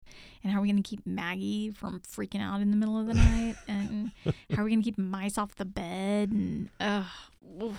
And 0.42 0.50
how 0.52 0.58
are 0.58 0.62
we 0.62 0.68
going 0.70 0.82
to 0.82 0.88
keep 0.88 1.04
Maggie 1.06 1.70
from 1.70 2.00
freaking 2.00 2.40
out 2.40 2.60
in 2.62 2.70
the 2.70 2.76
middle 2.76 2.98
of 2.98 3.06
the 3.06 3.14
night? 3.14 3.56
And 3.68 4.12
how 4.54 4.62
are 4.62 4.64
we 4.64 4.70
going 4.70 4.80
to 4.82 4.84
keep 4.84 4.96
mice 4.98 5.36
off 5.36 5.56
the 5.56 5.64
bed? 5.66 6.30
And 6.30 6.70
ugh. 6.80 7.74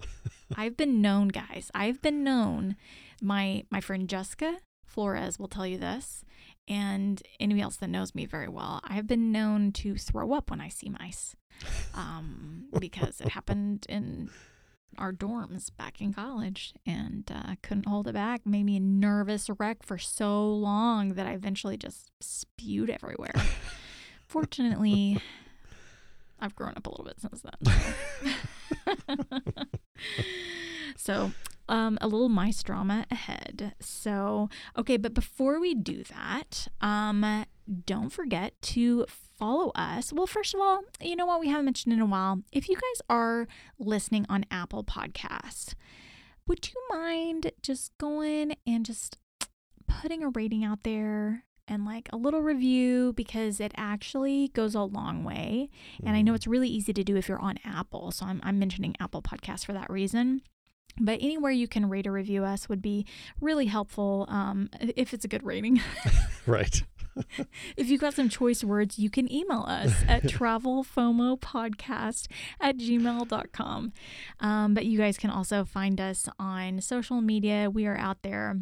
I've 0.56 0.76
been 0.76 1.00
known, 1.00 1.28
guys. 1.28 1.70
I've 1.74 2.02
been 2.02 2.24
known. 2.24 2.76
My 3.22 3.64
my 3.70 3.80
friend 3.80 4.08
Jessica 4.08 4.58
Flores 4.84 5.38
will 5.38 5.48
tell 5.48 5.66
you 5.66 5.78
this, 5.78 6.24
and 6.68 7.22
anybody 7.40 7.62
else 7.62 7.76
that 7.76 7.90
knows 7.90 8.14
me 8.14 8.26
very 8.26 8.48
well. 8.48 8.80
I've 8.84 9.06
been 9.06 9.32
known 9.32 9.72
to 9.72 9.96
throw 9.96 10.32
up 10.32 10.50
when 10.50 10.60
I 10.60 10.68
see 10.68 10.88
mice, 10.88 11.36
um, 11.94 12.68
because 12.78 13.20
it 13.20 13.28
happened 13.28 13.86
in 13.88 14.30
our 14.98 15.12
dorms 15.12 15.70
back 15.76 16.00
in 16.00 16.12
college, 16.12 16.72
and 16.86 17.30
uh, 17.34 17.56
couldn't 17.62 17.88
hold 17.88 18.06
it 18.06 18.14
back. 18.14 18.46
Made 18.46 18.64
me 18.64 18.76
a 18.76 18.80
nervous 18.80 19.50
wreck 19.58 19.82
for 19.82 19.98
so 19.98 20.48
long 20.48 21.14
that 21.14 21.26
I 21.26 21.32
eventually 21.32 21.76
just 21.76 22.12
spewed 22.20 22.90
everywhere. 22.90 23.34
Fortunately, 24.28 25.20
I've 26.38 26.54
grown 26.54 26.74
up 26.76 26.86
a 26.86 26.90
little 26.90 27.04
bit 27.04 27.20
since 27.20 27.42
then. 27.42 29.74
So, 31.04 31.32
um, 31.68 31.98
a 32.00 32.08
little 32.08 32.30
mice 32.30 32.62
drama 32.62 33.04
ahead. 33.10 33.74
So, 33.78 34.48
okay, 34.78 34.96
but 34.96 35.12
before 35.12 35.60
we 35.60 35.74
do 35.74 36.02
that, 36.04 36.68
um, 36.80 37.44
don't 37.84 38.08
forget 38.08 38.54
to 38.62 39.04
follow 39.10 39.70
us. 39.74 40.14
Well, 40.14 40.26
first 40.26 40.54
of 40.54 40.60
all, 40.62 40.80
you 41.02 41.14
know 41.14 41.26
what 41.26 41.40
we 41.40 41.48
haven't 41.48 41.66
mentioned 41.66 41.92
in 41.92 42.00
a 42.00 42.06
while. 42.06 42.40
If 42.52 42.70
you 42.70 42.76
guys 42.76 43.02
are 43.10 43.46
listening 43.78 44.24
on 44.30 44.46
Apple 44.50 44.82
Podcasts, 44.82 45.74
would 46.46 46.66
you 46.68 46.80
mind 46.88 47.52
just 47.60 47.92
going 47.98 48.56
and 48.66 48.86
just 48.86 49.18
putting 49.86 50.24
a 50.24 50.30
rating 50.30 50.64
out 50.64 50.84
there 50.84 51.44
and 51.68 51.84
like 51.84 52.08
a 52.12 52.16
little 52.16 52.40
review 52.40 53.12
because 53.12 53.60
it 53.60 53.72
actually 53.76 54.48
goes 54.48 54.74
a 54.74 54.80
long 54.80 55.22
way. 55.22 55.68
And 56.02 56.16
I 56.16 56.22
know 56.22 56.32
it's 56.32 56.46
really 56.46 56.68
easy 56.68 56.94
to 56.94 57.04
do 57.04 57.16
if 57.16 57.28
you're 57.28 57.40
on 57.40 57.58
Apple. 57.62 58.10
So 58.10 58.24
I'm, 58.24 58.40
I'm 58.42 58.58
mentioning 58.58 58.94
Apple 59.00 59.20
Podcasts 59.20 59.66
for 59.66 59.74
that 59.74 59.90
reason. 59.90 60.42
But 61.00 61.18
anywhere 61.20 61.50
you 61.50 61.66
can 61.66 61.88
rate 61.88 62.06
or 62.06 62.12
review 62.12 62.44
us 62.44 62.68
would 62.68 62.80
be 62.80 63.04
really 63.40 63.66
helpful 63.66 64.26
um, 64.28 64.70
if 64.80 65.12
it's 65.12 65.24
a 65.24 65.28
good 65.28 65.44
rating. 65.44 65.80
right. 66.46 66.84
if 67.76 67.88
you've 67.88 68.00
got 68.00 68.14
some 68.14 68.28
choice 68.28 68.62
words, 68.62 68.98
you 68.98 69.10
can 69.10 69.30
email 69.32 69.64
us 69.66 69.92
at 70.08 70.22
travelfomopodcast 70.24 72.28
at 72.60 72.76
gmail.com. 72.76 73.92
Um, 74.40 74.74
but 74.74 74.86
you 74.86 74.98
guys 74.98 75.18
can 75.18 75.30
also 75.30 75.64
find 75.64 76.00
us 76.00 76.28
on 76.38 76.80
social 76.80 77.20
media. 77.20 77.70
We 77.70 77.86
are 77.86 77.96
out 77.96 78.22
there 78.22 78.60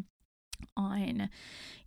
on 0.75 1.29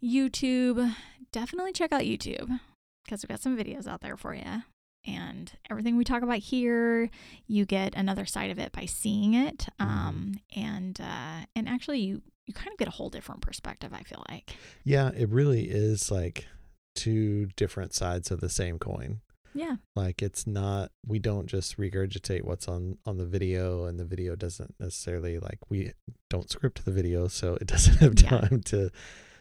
YouTube. 0.02 0.94
Definitely 1.32 1.72
check 1.72 1.92
out 1.92 2.02
YouTube 2.02 2.60
because 3.04 3.22
we've 3.22 3.28
got 3.28 3.40
some 3.40 3.56
videos 3.56 3.86
out 3.86 4.00
there 4.00 4.16
for 4.16 4.34
you. 4.34 4.62
And 5.06 5.52
everything 5.70 5.96
we 5.96 6.04
talk 6.04 6.22
about 6.22 6.38
here, 6.38 7.08
you 7.46 7.64
get 7.64 7.94
another 7.94 8.26
side 8.26 8.50
of 8.50 8.58
it 8.58 8.72
by 8.72 8.86
seeing 8.86 9.34
it. 9.34 9.68
Um, 9.78 10.40
and 10.54 11.00
uh, 11.00 11.46
and 11.54 11.68
actually, 11.68 12.00
you 12.00 12.22
you 12.46 12.54
kind 12.54 12.70
of 12.72 12.78
get 12.78 12.88
a 12.88 12.92
whole 12.92 13.10
different 13.10 13.40
perspective. 13.40 13.92
I 13.92 14.02
feel 14.02 14.24
like. 14.28 14.56
Yeah, 14.84 15.10
it 15.16 15.28
really 15.28 15.64
is 15.64 16.10
like 16.10 16.46
two 16.94 17.46
different 17.56 17.94
sides 17.94 18.30
of 18.30 18.40
the 18.40 18.48
same 18.48 18.78
coin. 18.78 19.20
Yeah. 19.54 19.76
Like 19.94 20.20
it's 20.22 20.46
not 20.46 20.90
we 21.06 21.18
don't 21.18 21.46
just 21.46 21.78
regurgitate 21.78 22.42
what's 22.44 22.68
on 22.68 22.98
on 23.06 23.16
the 23.16 23.24
video 23.24 23.84
and 23.86 23.98
the 23.98 24.04
video 24.04 24.36
doesn't 24.36 24.74
necessarily 24.78 25.38
like 25.38 25.58
we 25.70 25.92
don't 26.28 26.50
script 26.50 26.84
the 26.84 26.90
video 26.90 27.26
so 27.28 27.54
it 27.60 27.66
doesn't 27.74 27.96
have 27.98 28.20
Yeah. 28.20 28.40
time 28.40 28.60
to 28.66 28.90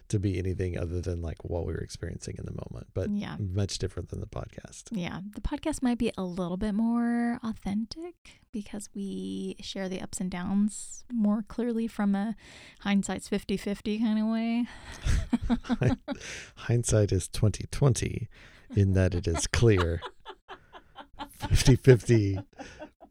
to 0.09 0.19
be 0.19 0.37
anything 0.37 0.77
other 0.77 1.01
than 1.01 1.21
like 1.21 1.43
what 1.43 1.65
we 1.65 1.73
were 1.73 1.79
experiencing 1.79 2.35
in 2.37 2.45
the 2.45 2.51
moment, 2.51 2.87
but 2.93 3.09
Yeah. 3.09 3.37
much 3.39 3.79
different 3.79 4.09
than 4.09 4.19
the 4.19 4.27
podcast. 4.27 4.83
Yeah, 4.91 5.21
the 5.33 5.41
podcast 5.41 5.81
might 5.81 5.97
be 5.97 6.11
a 6.17 6.23
little 6.23 6.57
bit 6.57 6.73
more 6.73 7.39
authentic 7.43 8.13
because 8.51 8.87
we 8.93 9.55
share 9.61 9.89
the 9.89 9.99
ups 10.01 10.21
and 10.21 10.29
downs 10.29 11.03
more 11.11 11.43
clearly 11.47 11.87
from 11.87 12.13
a 12.15 12.35
hindsight's 12.81 13.27
50-50 13.29 13.99
kind 13.99 14.19
of 14.19 14.27
way. 14.27 15.95
Hindsight 16.55 17.11
is 17.11 17.27
2020 17.27 18.27
in 18.75 18.93
that 18.93 19.13
it 19.15 19.27
is 19.27 19.47
clear. 19.47 20.01
50-50 21.41 22.43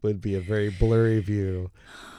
would 0.01 0.21
be 0.21 0.35
a 0.35 0.41
very 0.41 0.69
blurry 0.69 1.19
view 1.19 1.71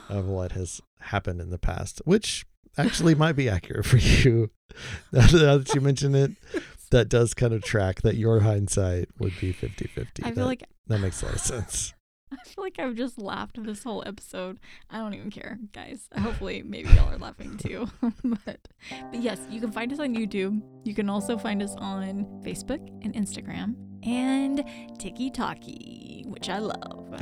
of 0.09 0.27
what 0.27 0.53
has 0.53 0.81
happened 1.01 1.41
in 1.41 1.51
the 1.51 1.59
past, 1.59 2.01
which 2.05 2.45
actually 2.79 3.15
might 3.15 3.33
be 3.33 3.49
accurate 3.49 3.87
for 3.87 3.97
you. 3.97 4.51
now 5.13 5.27
that 5.27 5.73
you 5.75 5.81
mention 5.81 6.15
it, 6.15 6.33
that 6.91 7.09
does 7.09 7.35
kind 7.35 7.53
of 7.53 7.63
track 7.63 8.03
that 8.03 8.17
your 8.17 8.41
hindsight 8.41 9.09
would 9.19 9.39
be 9.41 9.53
50-50. 9.53 10.07
I 10.23 10.29
that, 10.29 10.35
feel 10.35 10.47
like 10.47 10.65
that 10.87 10.99
makes 10.99 11.23
a 11.23 11.27
lot 11.27 11.35
of 11.35 11.41
sense. 11.41 11.93
I 12.33 12.37
feel 12.45 12.65
like 12.65 12.79
I've 12.79 12.97
just 12.97 13.19
laughed 13.19 13.63
this 13.63 13.85
whole 13.85 14.03
episode. 14.05 14.59
I 14.91 14.99
don't 14.99 15.15
even 15.15 15.31
care, 15.31 15.59
guys. 15.73 16.09
Hopefully, 16.19 16.63
maybe 16.65 16.89
y'all 16.91 17.13
are 17.13 17.19
laughing 17.19 17.57
too. 17.57 17.89
but, 18.01 18.69
but 18.91 19.21
yes, 19.21 19.39
you 19.49 19.61
can 19.61 19.71
find 19.71 19.93
us 19.93 20.01
on 20.01 20.15
YouTube. 20.15 20.61
You 20.85 20.93
can 20.93 21.09
also 21.09 21.39
find 21.39 21.63
us 21.63 21.75
on 21.79 22.25
Facebook 22.45 22.81
and 23.05 23.15
Instagram 23.15 23.77
and 24.05 24.65
Tiki 24.99 25.31
Talkie, 25.31 26.25
which 26.27 26.49
I 26.49 26.59
love. 26.59 27.21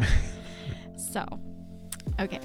so, 0.97 1.27
okay. 2.19 2.41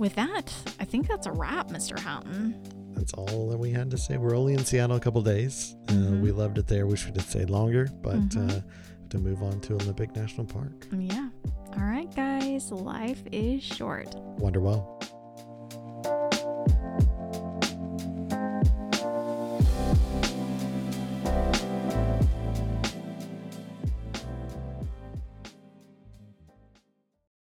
With 0.00 0.14
that, 0.14 0.52
I 0.80 0.84
think 0.86 1.06
that's 1.06 1.26
a 1.26 1.32
wrap, 1.32 1.68
Mr. 1.68 1.98
Houghton. 1.98 2.60
That's 2.94 3.12
all 3.12 3.48
that 3.50 3.58
we 3.58 3.70
had 3.70 3.90
to 3.90 3.98
say. 3.98 4.16
We're 4.16 4.34
only 4.34 4.54
in 4.54 4.64
Seattle 4.64 4.96
a 4.96 5.00
couple 5.00 5.20
days. 5.20 5.76
Uh, 5.88 5.92
Mhm. 5.92 6.22
we 6.22 6.32
loved 6.32 6.56
it 6.56 6.66
there. 6.66 6.86
Wish 6.86 7.04
we'd 7.04 7.16
have 7.16 7.26
stayed 7.28 7.50
longer, 7.50 7.86
but 8.02 8.18
Mhm. 8.30 8.50
uh, 8.58 8.60
to 9.10 9.18
move 9.18 9.42
on 9.42 9.60
to 9.60 9.74
Olympic 9.74 10.16
National 10.16 10.46
Park. 10.46 10.88
Yeah. 10.90 11.28
All 11.76 11.84
right, 11.84 12.12
guys. 12.16 12.72
Life 12.72 13.22
is 13.30 13.62
short. 13.62 14.14
Wonder 14.38 14.60
well. 14.60 14.98